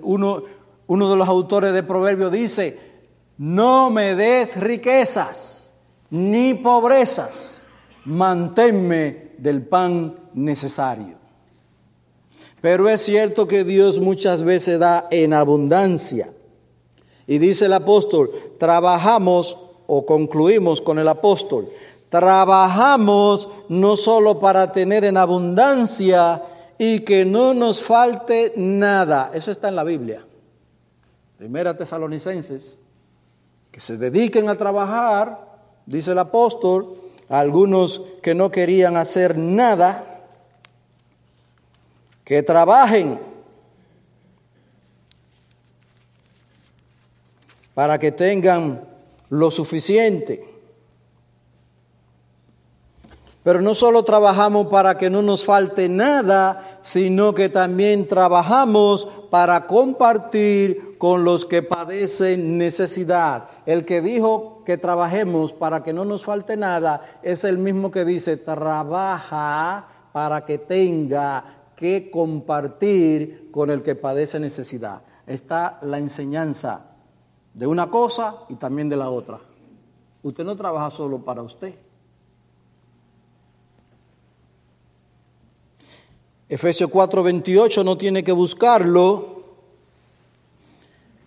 uno, 0.02 0.42
uno 0.90 1.08
de 1.08 1.16
los 1.16 1.28
autores 1.28 1.72
de 1.72 1.84
Proverbios 1.84 2.32
dice, 2.32 2.76
no 3.38 3.90
me 3.90 4.16
des 4.16 4.56
riquezas 4.56 5.70
ni 6.10 6.54
pobrezas, 6.54 7.52
manténme 8.06 9.30
del 9.38 9.62
pan 9.62 10.16
necesario. 10.34 11.14
Pero 12.60 12.88
es 12.88 13.02
cierto 13.02 13.46
que 13.46 13.62
Dios 13.62 14.00
muchas 14.00 14.42
veces 14.42 14.80
da 14.80 15.06
en 15.12 15.32
abundancia. 15.32 16.32
Y 17.28 17.38
dice 17.38 17.66
el 17.66 17.74
apóstol, 17.74 18.32
trabajamos 18.58 19.58
o 19.86 20.04
concluimos 20.04 20.80
con 20.80 20.98
el 20.98 21.06
apóstol, 21.06 21.68
trabajamos 22.08 23.48
no 23.68 23.96
solo 23.96 24.40
para 24.40 24.72
tener 24.72 25.04
en 25.04 25.16
abundancia 25.16 26.42
y 26.78 27.04
que 27.04 27.24
no 27.24 27.54
nos 27.54 27.80
falte 27.80 28.54
nada. 28.56 29.30
Eso 29.32 29.52
está 29.52 29.68
en 29.68 29.76
la 29.76 29.84
Biblia. 29.84 30.26
Primera 31.40 31.74
Tesalonicenses, 31.74 32.78
que 33.72 33.80
se 33.80 33.96
dediquen 33.96 34.50
a 34.50 34.56
trabajar, 34.56 35.38
dice 35.86 36.12
el 36.12 36.18
apóstol, 36.18 36.92
algunos 37.30 38.02
que 38.22 38.34
no 38.34 38.50
querían 38.50 38.98
hacer 38.98 39.38
nada, 39.38 40.20
que 42.24 42.42
trabajen 42.42 43.18
para 47.72 47.98
que 47.98 48.12
tengan 48.12 48.86
lo 49.30 49.50
suficiente. 49.50 50.46
Pero 53.42 53.62
no 53.62 53.74
solo 53.74 54.04
trabajamos 54.04 54.66
para 54.66 54.98
que 54.98 55.08
no 55.08 55.22
nos 55.22 55.46
falte 55.46 55.88
nada, 55.88 56.80
sino 56.82 57.34
que 57.34 57.48
también 57.48 58.06
trabajamos 58.06 59.08
para 59.30 59.66
compartir 59.66 60.89
con 61.00 61.24
los 61.24 61.46
que 61.46 61.62
padecen 61.62 62.58
necesidad. 62.58 63.48
El 63.64 63.86
que 63.86 64.02
dijo 64.02 64.62
que 64.66 64.76
trabajemos 64.76 65.54
para 65.54 65.82
que 65.82 65.94
no 65.94 66.04
nos 66.04 66.26
falte 66.26 66.58
nada 66.58 67.20
es 67.22 67.44
el 67.44 67.56
mismo 67.56 67.90
que 67.90 68.04
dice, 68.04 68.36
trabaja 68.36 69.88
para 70.12 70.44
que 70.44 70.58
tenga 70.58 71.72
que 71.74 72.10
compartir 72.10 73.48
con 73.50 73.70
el 73.70 73.82
que 73.82 73.94
padece 73.94 74.38
necesidad. 74.38 75.00
Está 75.26 75.78
la 75.80 75.96
enseñanza 75.96 76.82
de 77.54 77.66
una 77.66 77.88
cosa 77.88 78.40
y 78.50 78.56
también 78.56 78.90
de 78.90 78.98
la 78.98 79.08
otra. 79.08 79.40
Usted 80.22 80.44
no 80.44 80.54
trabaja 80.54 80.90
solo 80.90 81.24
para 81.24 81.40
usted. 81.40 81.76
Efesios 86.46 86.90
4:28 86.90 87.82
no 87.86 87.96
tiene 87.96 88.22
que 88.22 88.32
buscarlo. 88.32 89.39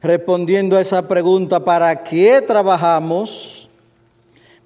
Respondiendo 0.04 0.76
a 0.76 0.82
esa 0.82 1.08
pregunta, 1.08 1.64
¿para 1.64 2.04
qué 2.04 2.44
trabajamos? 2.46 3.70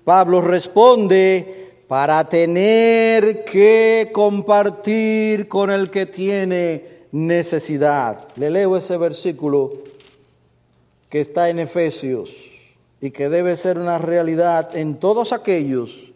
Pablo 0.03 0.41
responde, 0.41 1.83
para 1.87 2.27
tener 2.27 3.45
que 3.45 4.09
compartir 4.11 5.47
con 5.47 5.69
el 5.69 5.91
que 5.91 6.07
tiene 6.07 7.03
necesidad. 7.11 8.27
Le 8.35 8.49
leo 8.49 8.77
ese 8.77 8.97
versículo 8.97 9.73
que 11.07 11.21
está 11.21 11.49
en 11.49 11.59
Efesios 11.59 12.31
y 12.99 13.11
que 13.11 13.29
debe 13.29 13.55
ser 13.57 13.77
una 13.77 13.99
realidad 13.99 14.75
en 14.75 14.95
todos 14.95 15.33
aquellos 15.33 16.11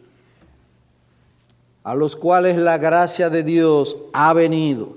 a 1.84 1.94
los 1.94 2.16
cuales 2.16 2.56
la 2.56 2.76
gracia 2.76 3.30
de 3.30 3.44
Dios 3.44 3.96
ha 4.12 4.32
venido. 4.32 4.96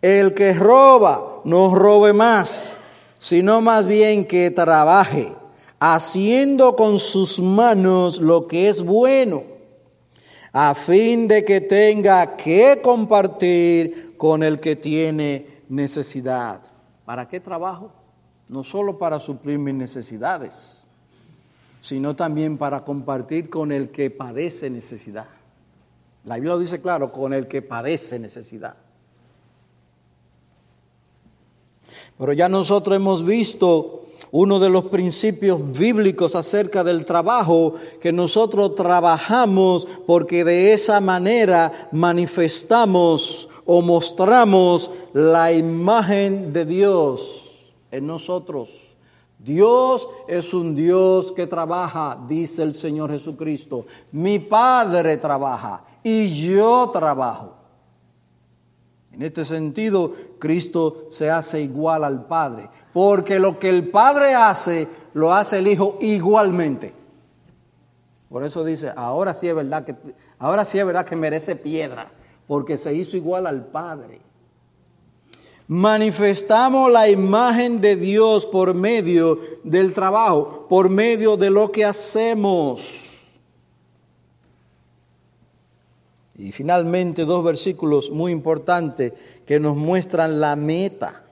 El 0.00 0.32
que 0.32 0.54
roba, 0.54 1.42
no 1.44 1.74
robe 1.74 2.14
más, 2.14 2.77
sino 3.18 3.60
más 3.60 3.86
bien 3.86 4.26
que 4.26 4.50
trabaje, 4.50 5.32
haciendo 5.80 6.76
con 6.76 6.98
sus 6.98 7.40
manos 7.40 8.20
lo 8.20 8.46
que 8.46 8.68
es 8.68 8.82
bueno 8.82 9.58
a 10.52 10.74
fin 10.74 11.28
de 11.28 11.44
que 11.44 11.60
tenga 11.60 12.36
que 12.36 12.80
compartir 12.82 14.16
con 14.16 14.42
el 14.42 14.60
que 14.60 14.76
tiene 14.76 15.62
necesidad. 15.68 16.62
¿Para 17.04 17.28
qué 17.28 17.40
trabajo? 17.40 17.92
No 18.48 18.64
solo 18.64 18.98
para 18.98 19.20
suplir 19.20 19.58
mis 19.58 19.74
necesidades, 19.74 20.84
sino 21.80 22.16
también 22.16 22.58
para 22.58 22.84
compartir 22.84 23.50
con 23.50 23.72
el 23.72 23.90
que 23.90 24.10
padece 24.10 24.70
necesidad. 24.70 25.26
La 26.24 26.36
Biblia 26.36 26.54
lo 26.54 26.58
dice 26.58 26.80
claro, 26.80 27.12
con 27.12 27.32
el 27.32 27.46
que 27.46 27.62
padece 27.62 28.18
necesidad. 28.18 28.76
Pero 32.18 32.32
ya 32.32 32.48
nosotros 32.48 32.96
hemos 32.96 33.24
visto 33.24 34.02
uno 34.30 34.58
de 34.58 34.68
los 34.68 34.86
principios 34.86 35.60
bíblicos 35.72 36.34
acerca 36.34 36.84
del 36.84 37.04
trabajo, 37.04 37.74
que 38.00 38.12
nosotros 38.12 38.74
trabajamos 38.74 39.86
porque 40.06 40.44
de 40.44 40.72
esa 40.72 41.00
manera 41.00 41.88
manifestamos 41.92 43.48
o 43.64 43.80
mostramos 43.82 44.90
la 45.12 45.52
imagen 45.52 46.52
de 46.52 46.64
Dios 46.64 47.52
en 47.90 48.06
nosotros. 48.06 48.70
Dios 49.38 50.08
es 50.26 50.52
un 50.52 50.74
Dios 50.74 51.32
que 51.32 51.46
trabaja, 51.46 52.18
dice 52.26 52.64
el 52.64 52.74
Señor 52.74 53.10
Jesucristo. 53.12 53.86
Mi 54.10 54.40
Padre 54.40 55.16
trabaja 55.16 55.84
y 56.02 56.28
yo 56.34 56.90
trabajo. 56.92 57.57
En 59.18 59.24
este 59.24 59.44
sentido, 59.44 60.14
Cristo 60.38 61.08
se 61.10 61.28
hace 61.28 61.60
igual 61.60 62.04
al 62.04 62.24
Padre, 62.26 62.70
porque 62.94 63.38
lo 63.38 63.58
que 63.58 63.68
el 63.68 63.90
Padre 63.90 64.34
hace, 64.34 64.88
lo 65.12 65.34
hace 65.34 65.58
el 65.58 65.66
Hijo 65.66 65.98
igualmente. 66.00 66.94
Por 68.30 68.44
eso 68.44 68.64
dice, 68.64 68.92
ahora 68.94 69.34
sí 69.34 69.48
es 69.48 69.54
verdad 69.54 69.84
que 69.84 69.96
ahora 70.38 70.64
sí 70.64 70.78
es 70.78 70.86
verdad 70.86 71.04
que 71.04 71.16
merece 71.16 71.56
piedra, 71.56 72.10
porque 72.46 72.76
se 72.76 72.94
hizo 72.94 73.16
igual 73.16 73.46
al 73.46 73.66
Padre 73.66 74.20
manifestamos 75.68 76.90
la 76.90 77.08
imagen 77.10 77.80
de 77.80 77.94
Dios 77.94 78.46
por 78.46 78.74
medio 78.74 79.38
del 79.62 79.92
trabajo, 79.92 80.66
por 80.68 80.88
medio 80.88 81.36
de 81.36 81.50
lo 81.50 81.70
que 81.70 81.84
hacemos. 81.84 83.07
Y 86.38 86.52
finalmente 86.52 87.24
dos 87.24 87.44
versículos 87.44 88.10
muy 88.10 88.30
importantes 88.30 89.12
que 89.44 89.58
nos 89.58 89.76
muestran 89.76 90.40
la 90.40 90.54
meta. 90.54 91.24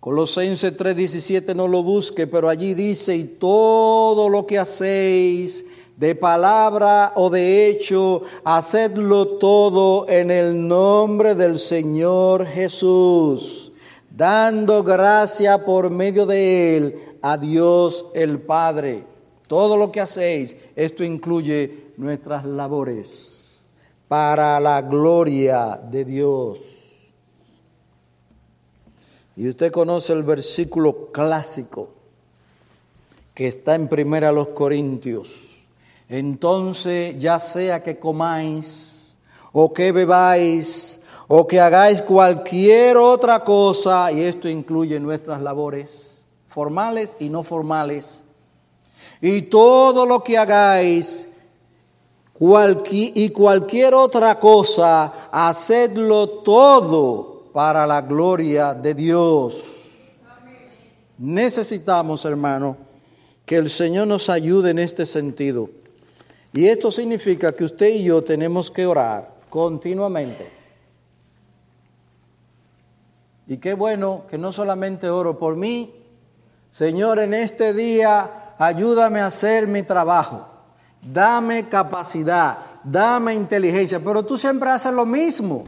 Colosenses 0.00 0.76
3:17 0.76 1.54
no 1.54 1.68
lo 1.68 1.82
busque, 1.82 2.26
pero 2.26 2.48
allí 2.48 2.74
dice, 2.74 3.16
y 3.16 3.24
todo 3.24 4.28
lo 4.28 4.46
que 4.46 4.58
hacéis, 4.58 5.64
de 5.96 6.14
palabra 6.14 7.12
o 7.16 7.28
de 7.28 7.66
hecho, 7.66 8.22
hacedlo 8.44 9.26
todo 9.38 10.08
en 10.08 10.30
el 10.30 10.68
nombre 10.68 11.34
del 11.34 11.58
Señor 11.58 12.46
Jesús, 12.46 13.72
dando 14.08 14.84
gracia 14.84 15.64
por 15.64 15.90
medio 15.90 16.24
de 16.24 16.76
Él 16.76 16.94
a 17.20 17.36
Dios 17.36 18.06
el 18.14 18.40
Padre. 18.40 19.04
Todo 19.48 19.76
lo 19.76 19.90
que 19.90 20.00
hacéis, 20.00 20.54
esto 20.76 21.02
incluye 21.02 21.87
nuestras 21.98 22.46
labores 22.46 23.60
para 24.08 24.58
la 24.58 24.80
gloria 24.80 25.78
de 25.90 26.06
Dios. 26.06 26.58
Y 29.36 29.46
usted 29.50 29.70
conoce 29.70 30.14
el 30.14 30.22
versículo 30.22 31.12
clásico 31.12 31.90
que 33.34 33.48
está 33.48 33.74
en 33.74 33.86
Primera 33.88 34.32
los 34.32 34.48
Corintios 34.48 35.48
entonces 36.08 37.16
ya 37.18 37.38
sea 37.38 37.82
que 37.82 37.98
comáis 37.98 39.16
o 39.52 39.72
que 39.72 39.92
bebáis 39.92 41.00
o 41.26 41.46
que 41.46 41.60
hagáis 41.60 42.00
cualquier 42.00 42.96
otra 42.96 43.44
cosa, 43.44 44.10
y 44.10 44.22
esto 44.22 44.48
incluye 44.48 44.98
nuestras 44.98 45.42
labores 45.42 46.24
formales 46.48 47.16
y 47.18 47.28
no 47.28 47.42
formales, 47.42 48.24
y 49.20 49.42
todo 49.42 50.06
lo 50.06 50.24
que 50.24 50.38
hagáis 50.38 51.27
y 52.40 53.30
cualquier 53.30 53.94
otra 53.94 54.38
cosa, 54.38 55.28
hacedlo 55.32 56.28
todo 56.44 57.44
para 57.52 57.86
la 57.86 58.02
gloria 58.02 58.74
de 58.74 58.94
Dios. 58.94 59.64
Necesitamos, 61.18 62.24
hermano, 62.24 62.76
que 63.44 63.56
el 63.56 63.70
Señor 63.70 64.06
nos 64.06 64.28
ayude 64.28 64.70
en 64.70 64.78
este 64.78 65.04
sentido. 65.04 65.70
Y 66.52 66.66
esto 66.66 66.90
significa 66.90 67.52
que 67.52 67.64
usted 67.64 67.88
y 67.88 68.04
yo 68.04 68.22
tenemos 68.22 68.70
que 68.70 68.86
orar 68.86 69.34
continuamente. 69.50 70.50
Y 73.46 73.56
qué 73.56 73.74
bueno 73.74 74.24
que 74.28 74.38
no 74.38 74.52
solamente 74.52 75.08
oro 75.08 75.38
por 75.38 75.56
mí, 75.56 75.94
Señor, 76.70 77.18
en 77.18 77.32
este 77.32 77.72
día 77.72 78.54
ayúdame 78.58 79.20
a 79.20 79.26
hacer 79.26 79.66
mi 79.66 79.82
trabajo, 79.82 80.47
dame 81.02 81.68
capacidad, 81.68 82.58
dame 82.84 83.34
inteligencia, 83.34 84.00
pero 84.00 84.24
tú 84.24 84.38
siempre 84.38 84.70
haces 84.70 84.92
lo 84.92 85.06
mismo. 85.06 85.64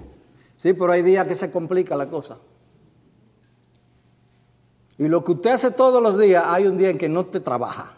Sí, 0.59 0.72
pero 0.74 0.93
hay 0.93 1.03
días 1.03 1.26
que 1.26 1.35
se 1.35 1.51
complica 1.51 1.97
la 1.97 2.07
cosa. 2.07 2.39
Y 4.99 5.09
lo 5.09 5.24
que 5.24 5.33
usted 5.33 5.51
hace 5.51 5.70
todos 5.70 6.03
los 6.03 6.18
días, 6.18 6.45
hay 6.47 6.66
un 6.66 6.76
día 6.76 6.91
en 6.91 6.99
que 6.99 7.09
no 7.09 7.24
te 7.24 7.41
trabaja. 7.41 7.95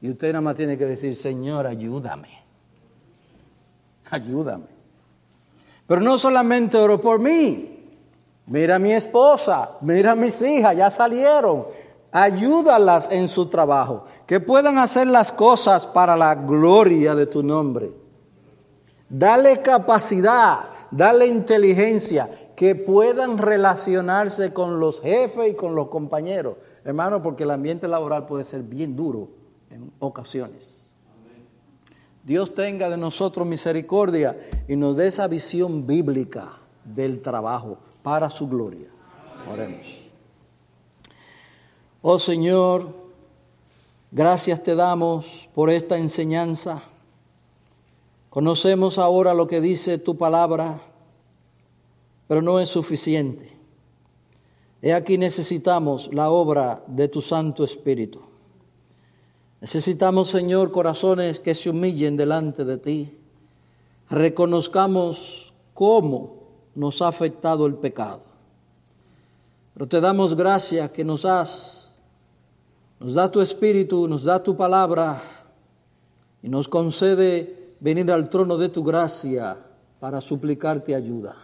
Y 0.00 0.10
usted 0.10 0.28
nada 0.28 0.40
más 0.40 0.56
tiene 0.56 0.78
que 0.78 0.86
decir, 0.86 1.14
Señor, 1.16 1.66
ayúdame. 1.66 2.30
Ayúdame. 4.10 4.66
Pero 5.86 6.00
no 6.00 6.16
solamente 6.18 6.78
oro 6.78 7.00
por 7.00 7.20
mí. 7.20 7.72
Mira 8.46 8.76
a 8.76 8.78
mi 8.78 8.92
esposa, 8.92 9.72
mira 9.80 10.12
a 10.12 10.14
mis 10.14 10.40
hijas, 10.40 10.76
ya 10.76 10.88
salieron. 10.88 11.66
Ayúdalas 12.18 13.10
en 13.12 13.28
su 13.28 13.44
trabajo, 13.44 14.06
que 14.26 14.40
puedan 14.40 14.78
hacer 14.78 15.06
las 15.06 15.30
cosas 15.30 15.86
para 15.86 16.16
la 16.16 16.34
gloria 16.34 17.14
de 17.14 17.26
tu 17.26 17.42
nombre. 17.42 17.92
Dale 19.06 19.60
capacidad, 19.60 20.60
dale 20.90 21.26
inteligencia, 21.26 22.30
que 22.56 22.74
puedan 22.74 23.36
relacionarse 23.36 24.54
con 24.54 24.80
los 24.80 25.02
jefes 25.02 25.50
y 25.50 25.54
con 25.56 25.74
los 25.74 25.88
compañeros. 25.88 26.54
Hermano, 26.86 27.22
porque 27.22 27.42
el 27.42 27.50
ambiente 27.50 27.86
laboral 27.86 28.24
puede 28.24 28.44
ser 28.44 28.62
bien 28.62 28.96
duro 28.96 29.28
en 29.68 29.92
ocasiones. 29.98 30.86
Dios 32.24 32.54
tenga 32.54 32.88
de 32.88 32.96
nosotros 32.96 33.46
misericordia 33.46 34.38
y 34.66 34.76
nos 34.76 34.96
dé 34.96 35.08
esa 35.08 35.26
visión 35.28 35.86
bíblica 35.86 36.60
del 36.82 37.20
trabajo 37.20 37.76
para 38.02 38.30
su 38.30 38.48
gloria. 38.48 38.88
Oremos. 39.52 40.05
Oh 42.02 42.18
Señor, 42.18 42.94
gracias 44.10 44.62
te 44.62 44.74
damos 44.74 45.48
por 45.54 45.70
esta 45.70 45.98
enseñanza. 45.98 46.82
Conocemos 48.30 48.98
ahora 48.98 49.34
lo 49.34 49.46
que 49.46 49.60
dice 49.60 49.98
tu 49.98 50.16
palabra, 50.16 50.82
pero 52.28 52.42
no 52.42 52.60
es 52.60 52.68
suficiente. 52.68 53.56
He 54.82 54.92
aquí 54.92 55.18
necesitamos 55.18 56.10
la 56.12 56.30
obra 56.30 56.84
de 56.86 57.08
tu 57.08 57.20
Santo 57.20 57.64
Espíritu. 57.64 58.20
Necesitamos, 59.60 60.28
Señor, 60.28 60.70
corazones 60.70 61.40
que 61.40 61.54
se 61.54 61.70
humillen 61.70 62.16
delante 62.16 62.64
de 62.64 62.78
ti. 62.78 63.18
Reconozcamos 64.10 65.52
cómo 65.74 66.44
nos 66.74 67.02
ha 67.02 67.08
afectado 67.08 67.66
el 67.66 67.74
pecado. 67.74 68.20
Pero 69.74 69.88
te 69.88 70.00
damos 70.00 70.36
gracias 70.36 70.90
que 70.90 71.04
nos 71.04 71.24
has, 71.24 71.75
nos 72.98 73.14
da 73.14 73.30
tu 73.30 73.40
espíritu, 73.40 74.08
nos 74.08 74.24
da 74.24 74.42
tu 74.42 74.56
palabra 74.56 75.22
y 76.42 76.48
nos 76.48 76.68
concede 76.68 77.74
venir 77.80 78.10
al 78.10 78.30
trono 78.30 78.56
de 78.56 78.68
tu 78.68 78.82
gracia 78.82 79.56
para 80.00 80.20
suplicarte 80.20 80.94
ayuda. 80.94 81.36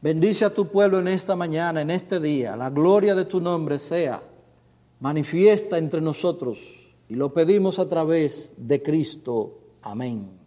Bendice 0.00 0.44
a 0.44 0.52
tu 0.52 0.66
pueblo 0.66 0.98
en 0.98 1.08
esta 1.08 1.36
mañana, 1.36 1.80
en 1.80 1.90
este 1.90 2.18
día. 2.18 2.56
La 2.56 2.70
gloria 2.70 3.14
de 3.14 3.24
tu 3.24 3.40
nombre 3.40 3.78
sea 3.78 4.22
manifiesta 5.00 5.78
entre 5.78 6.00
nosotros 6.00 6.58
y 7.08 7.14
lo 7.14 7.32
pedimos 7.32 7.78
a 7.78 7.88
través 7.88 8.52
de 8.56 8.82
Cristo. 8.82 9.58
Amén. 9.82 10.41